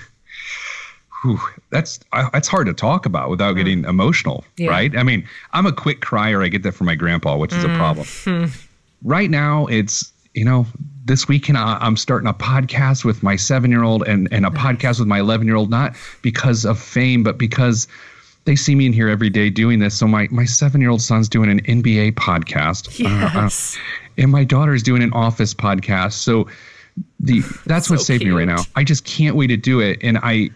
Whew, 1.23 1.39
that's 1.71 1.99
that's 2.13 2.47
hard 2.47 2.67
to 2.67 2.73
talk 2.73 3.05
about 3.05 3.29
without 3.29 3.55
mm. 3.55 3.57
getting 3.57 3.85
emotional, 3.85 4.45
yeah. 4.57 4.69
right? 4.69 4.95
I 4.95 5.01
mean, 5.01 5.27
I'm 5.53 5.65
a 5.65 5.71
quick 5.71 6.01
crier. 6.01 6.43
I 6.43 6.47
get 6.47 6.61
that 6.63 6.73
from 6.73 6.85
my 6.85 6.95
grandpa, 6.95 7.37
which 7.37 7.53
is 7.53 7.63
mm. 7.63 7.73
a 7.73 7.77
problem. 7.77 8.05
Mm. 8.05 8.63
Right 9.03 9.29
now, 9.29 9.67
it's 9.67 10.11
you 10.33 10.43
know 10.43 10.65
this 11.07 11.27
weekend 11.27 11.57
I'm 11.57 11.95
starting 11.95 12.27
a 12.27 12.33
podcast 12.33 13.05
with 13.05 13.23
my 13.23 13.37
seven 13.37 13.71
year 13.71 13.83
old 13.83 14.05
and, 14.07 14.27
and 14.31 14.45
a 14.45 14.49
podcast 14.49 14.99
with 14.99 15.07
my 15.07 15.19
11 15.19 15.47
year 15.47 15.55
old, 15.55 15.69
not 15.69 15.95
because 16.21 16.65
of 16.65 16.77
fame, 16.77 17.23
but 17.23 17.37
because 17.37 17.87
they 18.43 18.55
see 18.55 18.75
me 18.75 18.85
in 18.85 18.93
here 18.93 19.07
every 19.07 19.29
day 19.29 19.49
doing 19.49 19.79
this. 19.79 19.97
So 19.97 20.07
my 20.07 20.27
my 20.31 20.45
seven 20.45 20.81
year 20.81 20.89
old 20.89 21.01
son's 21.01 21.29
doing 21.29 21.49
an 21.49 21.61
NBA 21.61 22.13
podcast. 22.13 22.99
Yes. 22.99 23.77
Uh, 23.77 23.79
and 24.19 24.31
my 24.31 24.43
daughter's 24.43 24.83
doing 24.83 25.01
an 25.01 25.13
office 25.13 25.53
podcast. 25.53 26.13
So 26.13 26.47
the 27.19 27.39
that's 27.65 27.87
so 27.87 27.95
what 27.95 28.01
saved 28.01 28.21
cute. 28.21 28.33
me 28.33 28.39
right 28.39 28.47
now. 28.47 28.63
I 28.75 28.83
just 28.83 29.05
can't 29.05 29.35
wait 29.35 29.47
to 29.47 29.57
do 29.57 29.79
it. 29.79 29.99
And 30.01 30.17
I 30.21 30.49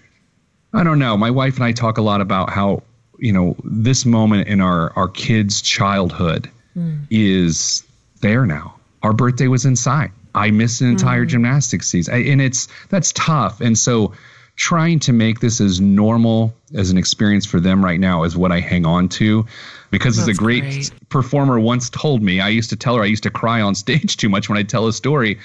I 0.74 0.84
don't 0.84 1.00
know. 1.00 1.16
My 1.16 1.32
wife 1.32 1.56
and 1.56 1.64
I 1.64 1.72
talk 1.72 1.98
a 1.98 2.02
lot 2.02 2.20
about 2.20 2.50
how, 2.50 2.84
you 3.20 3.32
know, 3.32 3.56
this 3.64 4.06
moment 4.06 4.50
in 4.50 4.60
our 4.60 4.92
our 4.98 5.08
kids' 5.08 5.62
childhood 5.62 6.50
mm. 6.76 7.00
is 7.10 7.86
there 8.20 8.46
now. 8.46 8.76
Our 9.02 9.14
birthday 9.14 9.48
was 9.48 9.66
inside. 9.66 10.12
I 10.34 10.52
missed 10.52 10.82
an 10.82 10.90
entire 10.90 11.26
mm. 11.26 11.30
gymnastics 11.30 11.88
season. 11.88 12.14
And 12.14 12.42
it's 12.42 12.68
that's 12.90 13.12
tough. 13.14 13.62
And 13.62 13.78
so 13.78 14.14
trying 14.56 15.00
to 15.00 15.14
make 15.14 15.40
this 15.40 15.60
as 15.60 15.82
normal 15.82 16.54
as 16.76 16.92
an 16.92 16.98
experience 16.98 17.46
for 17.46 17.60
them 17.60 17.84
right 17.84 18.00
now 18.00 18.24
is 18.24 18.38
what 18.38 18.52
I 18.52 18.60
hang 18.60 18.86
on 18.86 19.10
to. 19.10 19.46
Because 19.90 20.18
That's 20.18 20.30
as 20.30 20.38
a 20.38 20.40
great, 20.40 20.62
great, 20.62 21.10
performer 21.10 21.60
once 21.60 21.90
told 21.90 22.22
me, 22.22 22.40
I 22.40 22.50
used 22.50 22.70
to 22.70 22.76
tell 22.76 22.96
her 22.96 23.02
I 23.02 23.08
used 23.08 23.24
to 23.24 23.30
cry 23.30 23.62
on 23.62 23.76
stage 23.76 24.18
too 24.18 24.30
much 24.30 24.50
when 24.50 24.58
I 24.58 24.64
tell 24.64 24.88
a 24.88 24.94
story. 24.94 25.40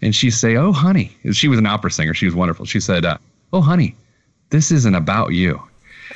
And 0.00 0.14
she'd 0.14 0.30
say, 0.30 0.56
Oh, 0.56 0.72
honey, 0.72 1.16
she 1.32 1.48
was 1.48 1.58
an 1.58 1.66
opera 1.66 1.90
singer. 1.90 2.14
She 2.14 2.26
was 2.26 2.34
wonderful. 2.34 2.66
She 2.66 2.80
said, 2.80 3.04
uh, 3.04 3.18
Oh, 3.52 3.60
honey, 3.60 3.94
this 4.50 4.70
isn't 4.72 4.94
about 4.94 5.32
you. 5.32 5.62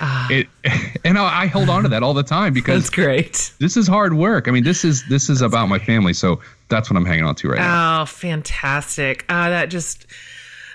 Ah. 0.01 0.29
It, 0.31 0.49
and 1.05 1.19
I, 1.19 1.43
I, 1.43 1.47
hold 1.47 1.69
on 1.69 1.83
to 1.85 1.89
that 1.91 2.03
all 2.03 2.15
the 2.15 2.23
time 2.23 2.53
because 2.53 2.85
that's 2.85 2.95
great. 2.95 3.53
This 3.59 3.77
is 3.77 3.87
hard 3.87 4.15
work. 4.15 4.49
I 4.49 4.51
mean, 4.51 4.65
this 4.65 4.85
is 4.85 5.07
this 5.09 5.31
is 5.31 5.41
that's 5.41 5.53
about 5.53 5.69
great. 5.69 5.81
my 5.81 5.85
family, 5.85 6.13
so 6.13 6.41
that's 6.69 6.91
what 6.91 6.97
I'm 6.97 7.07
hanging 7.07 7.25
on 7.25 7.35
to 7.37 7.49
right 7.49 7.59
oh, 7.59 7.63
now. 7.63 8.03
Oh, 8.03 8.05
fantastic! 8.07 9.25
Uh, 9.29 9.51
that 9.51 9.67
just 9.67 10.07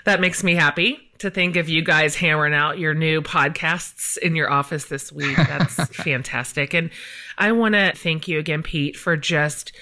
that 0.04 0.20
makes 0.20 0.42
me 0.42 0.54
happy 0.54 1.08
to 1.22 1.30
think 1.30 1.54
of 1.54 1.68
you 1.68 1.82
guys 1.82 2.16
hammering 2.16 2.52
out 2.52 2.80
your 2.80 2.94
new 2.94 3.22
podcasts 3.22 4.18
in 4.18 4.34
your 4.34 4.50
office 4.50 4.86
this 4.86 5.12
week. 5.12 5.36
That's 5.36 5.74
fantastic. 5.96 6.74
And 6.74 6.90
I 7.38 7.52
want 7.52 7.76
to 7.76 7.92
thank 7.94 8.26
you 8.26 8.40
again, 8.40 8.64
Pete, 8.64 8.96
for 8.96 9.16
just 9.16 9.72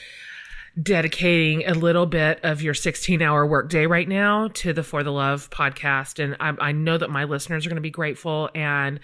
dedicating 0.80 1.66
a 1.66 1.72
little 1.72 2.04
bit 2.06 2.40
of 2.42 2.62
your 2.62 2.74
16 2.74 3.22
hour 3.22 3.46
workday 3.46 3.86
right 3.86 4.06
now 4.06 4.48
to 4.48 4.74
the 4.74 4.82
For 4.82 5.02
the 5.02 5.12
Love 5.12 5.48
podcast. 5.50 6.22
And 6.22 6.36
I, 6.40 6.68
I 6.68 6.72
know 6.72 6.98
that 6.98 7.08
my 7.10 7.24
listeners 7.24 7.64
are 7.64 7.70
going 7.70 7.76
to 7.76 7.80
be 7.80 7.90
grateful. 7.90 8.50
And 8.54 9.00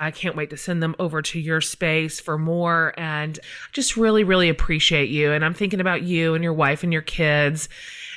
I 0.00 0.10
can't 0.10 0.34
wait 0.34 0.50
to 0.50 0.56
send 0.56 0.82
them 0.82 0.96
over 0.98 1.20
to 1.20 1.38
your 1.38 1.60
space 1.60 2.18
for 2.18 2.38
more. 2.38 2.94
And 2.96 3.38
just 3.72 3.96
really, 3.96 4.24
really 4.24 4.48
appreciate 4.48 5.10
you. 5.10 5.32
And 5.32 5.44
I'm 5.44 5.54
thinking 5.54 5.80
about 5.80 6.02
you 6.02 6.34
and 6.34 6.42
your 6.42 6.54
wife 6.54 6.82
and 6.82 6.92
your 6.92 7.02
kids 7.02 7.68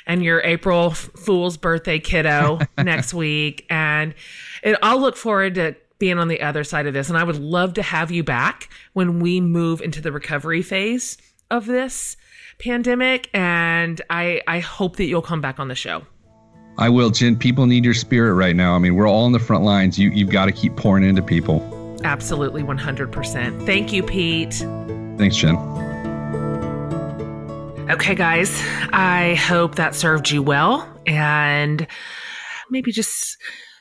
and 0.06 0.24
your 0.24 0.40
April 0.40 0.90
Fool's 0.90 1.58
birthday 1.58 1.98
kiddo 1.98 2.60
next 2.78 3.12
week. 3.12 3.66
And 3.68 4.14
it, 4.62 4.78
I'll 4.82 5.00
look 5.00 5.16
forward 5.16 5.54
to 5.56 5.76
being 5.98 6.18
on 6.18 6.28
the 6.28 6.40
other 6.40 6.64
side 6.64 6.86
of 6.86 6.94
this. 6.94 7.08
And 7.08 7.18
I 7.18 7.24
would 7.24 7.38
love 7.38 7.74
to 7.74 7.82
have 7.82 8.10
you 8.10 8.24
back 8.24 8.70
when 8.94 9.20
we 9.20 9.40
move 9.40 9.80
into 9.80 10.00
the 10.00 10.10
recovery 10.10 10.62
phase 10.62 11.18
of 11.50 11.66
this 11.66 12.16
pandemic. 12.58 13.28
And 13.34 14.00
I, 14.08 14.40
I 14.46 14.60
hope 14.60 14.96
that 14.96 15.04
you'll 15.04 15.22
come 15.22 15.40
back 15.40 15.60
on 15.60 15.68
the 15.68 15.74
show. 15.74 16.06
I 16.76 16.88
will, 16.88 17.10
Jen. 17.10 17.36
People 17.36 17.66
need 17.66 17.84
your 17.84 17.94
spirit 17.94 18.34
right 18.34 18.56
now. 18.56 18.74
I 18.74 18.78
mean, 18.78 18.96
we're 18.96 19.08
all 19.08 19.24
on 19.24 19.32
the 19.32 19.38
front 19.38 19.64
lines. 19.64 19.98
You, 19.98 20.10
you've 20.10 20.30
got 20.30 20.46
to 20.46 20.52
keep 20.52 20.74
pouring 20.76 21.04
into 21.04 21.22
people. 21.22 21.98
Absolutely, 22.02 22.62
100%. 22.62 23.64
Thank 23.64 23.92
you, 23.92 24.02
Pete. 24.02 24.54
Thanks, 25.16 25.36
Jen. 25.36 25.56
Okay, 27.90 28.14
guys, 28.14 28.60
I 28.92 29.34
hope 29.34 29.76
that 29.76 29.94
served 29.94 30.30
you 30.30 30.42
well 30.42 30.88
and 31.06 31.86
maybe 32.70 32.90
just 32.90 33.36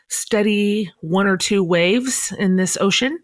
study 0.10 0.92
one 1.02 1.26
or 1.26 1.38
two 1.38 1.64
waves 1.64 2.32
in 2.38 2.58
this 2.58 2.78
ocean. 2.80 3.18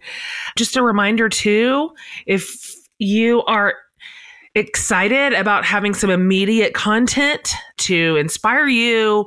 Just 0.57 0.77
a 0.77 0.81
reminder, 0.81 1.29
too, 1.29 1.91
if 2.25 2.73
you 2.97 3.43
are 3.43 3.75
excited 4.55 5.33
about 5.33 5.65
having 5.65 5.93
some 5.93 6.09
immediate 6.09 6.73
content 6.73 7.53
to 7.77 8.15
inspire 8.17 8.67
you, 8.67 9.25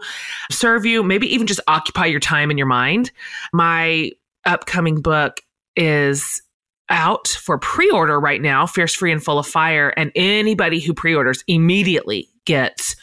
serve 0.51 0.85
you, 0.85 1.03
maybe 1.03 1.33
even 1.33 1.47
just 1.47 1.61
occupy 1.69 2.07
your 2.07 2.21
time 2.21 2.51
and 2.51 2.59
your 2.59 2.67
mind, 2.67 3.11
my 3.53 4.11
upcoming 4.45 5.01
book 5.01 5.41
is 5.77 6.43
out 6.89 7.29
for 7.29 7.57
pre-order 7.59 8.21
right 8.21 8.43
now, 8.43 8.67
Fierce 8.67 8.95
Free 8.95 9.13
and 9.13 9.23
Full 9.23 9.39
of 9.39 9.47
Fire, 9.47 9.95
and 9.97 10.13
anybody 10.15 10.81
who 10.81 10.93
pre-orders 10.93 11.43
immediately 11.47 12.29
gets 12.45 12.97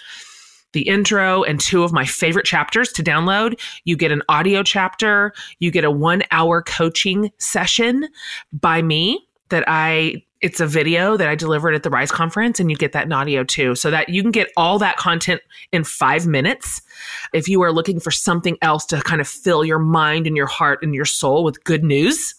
the 0.73 0.81
intro 0.87 1.43
and 1.43 1.59
two 1.59 1.83
of 1.83 1.91
my 1.91 2.05
favorite 2.05 2.45
chapters 2.45 2.91
to 2.91 3.01
download. 3.01 3.59
You 3.85 3.97
get 3.97 4.11
an 4.11 4.21
audio 4.29 4.61
chapter, 4.61 5.33
you 5.57 5.71
get 5.71 5.83
a 5.83 5.91
1-hour 5.91 6.61
coaching 6.63 7.31
session 7.39 8.07
by 8.53 8.83
me 8.83 9.25
that 9.49 9.63
I 9.65 10.23
it's 10.41 10.59
a 10.59 10.67
video 10.67 11.17
that 11.17 11.27
I 11.27 11.35
delivered 11.35 11.75
at 11.75 11.83
the 11.83 11.89
Rise 11.89 12.11
conference 12.11 12.59
and 12.59 12.71
you 12.71 12.77
get 12.77 12.91
that 12.93 13.05
in 13.05 13.11
audio 13.11 13.43
too. 13.43 13.75
So 13.75 13.91
that 13.91 14.09
you 14.09 14.21
can 14.21 14.31
get 14.31 14.49
all 14.55 14.79
that 14.79 14.97
content 14.97 15.41
in 15.71 15.83
5 15.83 16.27
minutes. 16.27 16.81
If 17.33 17.47
you 17.47 17.61
are 17.61 17.71
looking 17.71 17.99
for 17.99 18.11
something 18.11 18.57
else 18.61 18.85
to 18.87 19.01
kind 19.01 19.21
of 19.21 19.27
fill 19.27 19.65
your 19.65 19.79
mind 19.79 20.27
and 20.27 20.37
your 20.37 20.47
heart 20.47 20.79
and 20.81 20.95
your 20.95 21.05
soul 21.05 21.43
with 21.43 21.63
good 21.63 21.83
news, 21.83 22.35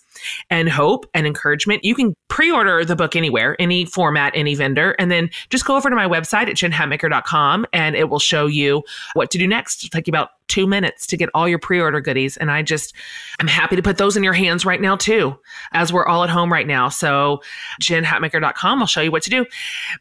and 0.51 0.69
hope 0.69 1.07
and 1.15 1.27
encouragement. 1.27 1.85
You 1.85 1.95
can 1.95 2.15
pre-order 2.29 2.85
the 2.85 2.97
book 2.97 3.17
anywhere, 3.17 3.57
any 3.59 3.85
format, 3.85 4.33
any 4.35 4.55
vendor, 4.55 4.95
and 4.99 5.11
then 5.11 5.31
just 5.49 5.65
go 5.65 5.77
over 5.77 5.91
to 5.91 5.97
my 5.97 6.07
website 6.07 6.49
at 6.49 6.57
jenhatmaker.com 6.57 7.67
and 7.73 7.97
it 7.97 8.09
will 8.09 8.19
show 8.19 8.47
you 8.47 8.83
what 9.15 9.31
to 9.31 9.39
do 9.39 9.47
next. 9.47 9.83
You 9.83 9.91
about 10.09 10.31
two 10.51 10.67
minutes 10.67 11.07
to 11.07 11.17
get 11.17 11.31
all 11.33 11.49
your 11.49 11.59
pre-order 11.59 12.01
goodies. 12.01 12.37
And 12.37 12.51
I 12.51 12.63
just, 12.63 12.95
I'm 13.39 13.47
happy 13.47 13.77
to 13.77 13.83
put 13.83 13.97
those 13.97 14.17
in 14.17 14.25
your 14.25 14.33
hands 14.33 14.67
right 14.67 14.81
now 14.81 14.97
too, 14.97 15.39
as 15.73 15.93
we're 15.93 16.07
all 16.07 16.25
at 16.25 16.31
home 16.31 16.53
right 16.53 16.67
now. 16.67 16.89
So 16.89 17.41
jenhatmaker.com, 17.81 18.81
I'll 18.81 18.87
show 18.87 19.01
you 19.01 19.13
what 19.13 19.23
to 19.23 19.31
do. 19.31 19.47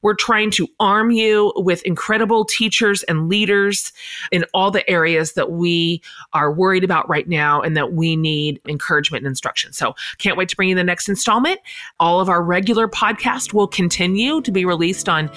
We're 0.02 0.16
trying 0.16 0.52
to 0.52 0.68
arm 0.80 1.12
you 1.12 1.54
with 1.56 1.84
incredible 1.84 2.44
teachers 2.44 3.04
and 3.04 3.30
leaders 3.30 3.94
in 4.32 4.44
all 4.54 4.72
the 4.72 4.90
areas 4.90 5.34
that 5.34 5.52
we 5.52 6.02
are 6.34 6.52
worried 6.52 6.84
about 6.84 7.08
right 7.08 7.28
now 7.28 7.62
and 7.62 7.78
that 7.78 7.94
we 7.94 8.16
need 8.16 8.60
encouragement 8.68 9.24
and 9.24 9.32
instruction. 9.32 9.72
So 9.72 9.96
can't 10.18 10.38
wait 10.38 10.50
to 10.50 10.56
bring 10.56 10.70
you 10.70 10.76
the 10.76 10.84
next 10.84 11.08
installment. 11.08 11.60
All 12.00 12.20
of 12.20 12.28
our 12.28 12.42
regular 12.42 12.88
podcast 12.88 13.54
will 13.54 13.68
continue 13.68 14.42
to 14.42 14.52
be 14.52 14.66
released 14.66 15.08
on 15.08 15.30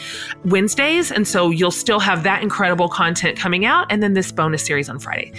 Wednesdays. 0.46 1.12
And 1.12 1.28
so 1.28 1.50
you'll 1.50 1.70
still 1.70 2.00
have 2.00 2.22
that 2.22 2.42
incredible 2.42 2.88
content 2.88 3.38
coming 3.38 3.66
out 3.66 3.86
and 3.90 4.02
then 4.02 4.14
this 4.14 4.32
bonus 4.32 4.64
series 4.64 4.88
on 4.88 4.98
Friday. 5.02 5.32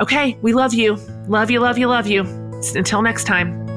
Okay, 0.00 0.36
we 0.42 0.52
love 0.52 0.74
you. 0.74 0.96
Love 1.28 1.50
you, 1.50 1.60
love 1.60 1.78
you, 1.78 1.86
love 1.86 2.06
you. 2.06 2.22
Until 2.74 3.02
next 3.02 3.24
time. 3.24 3.73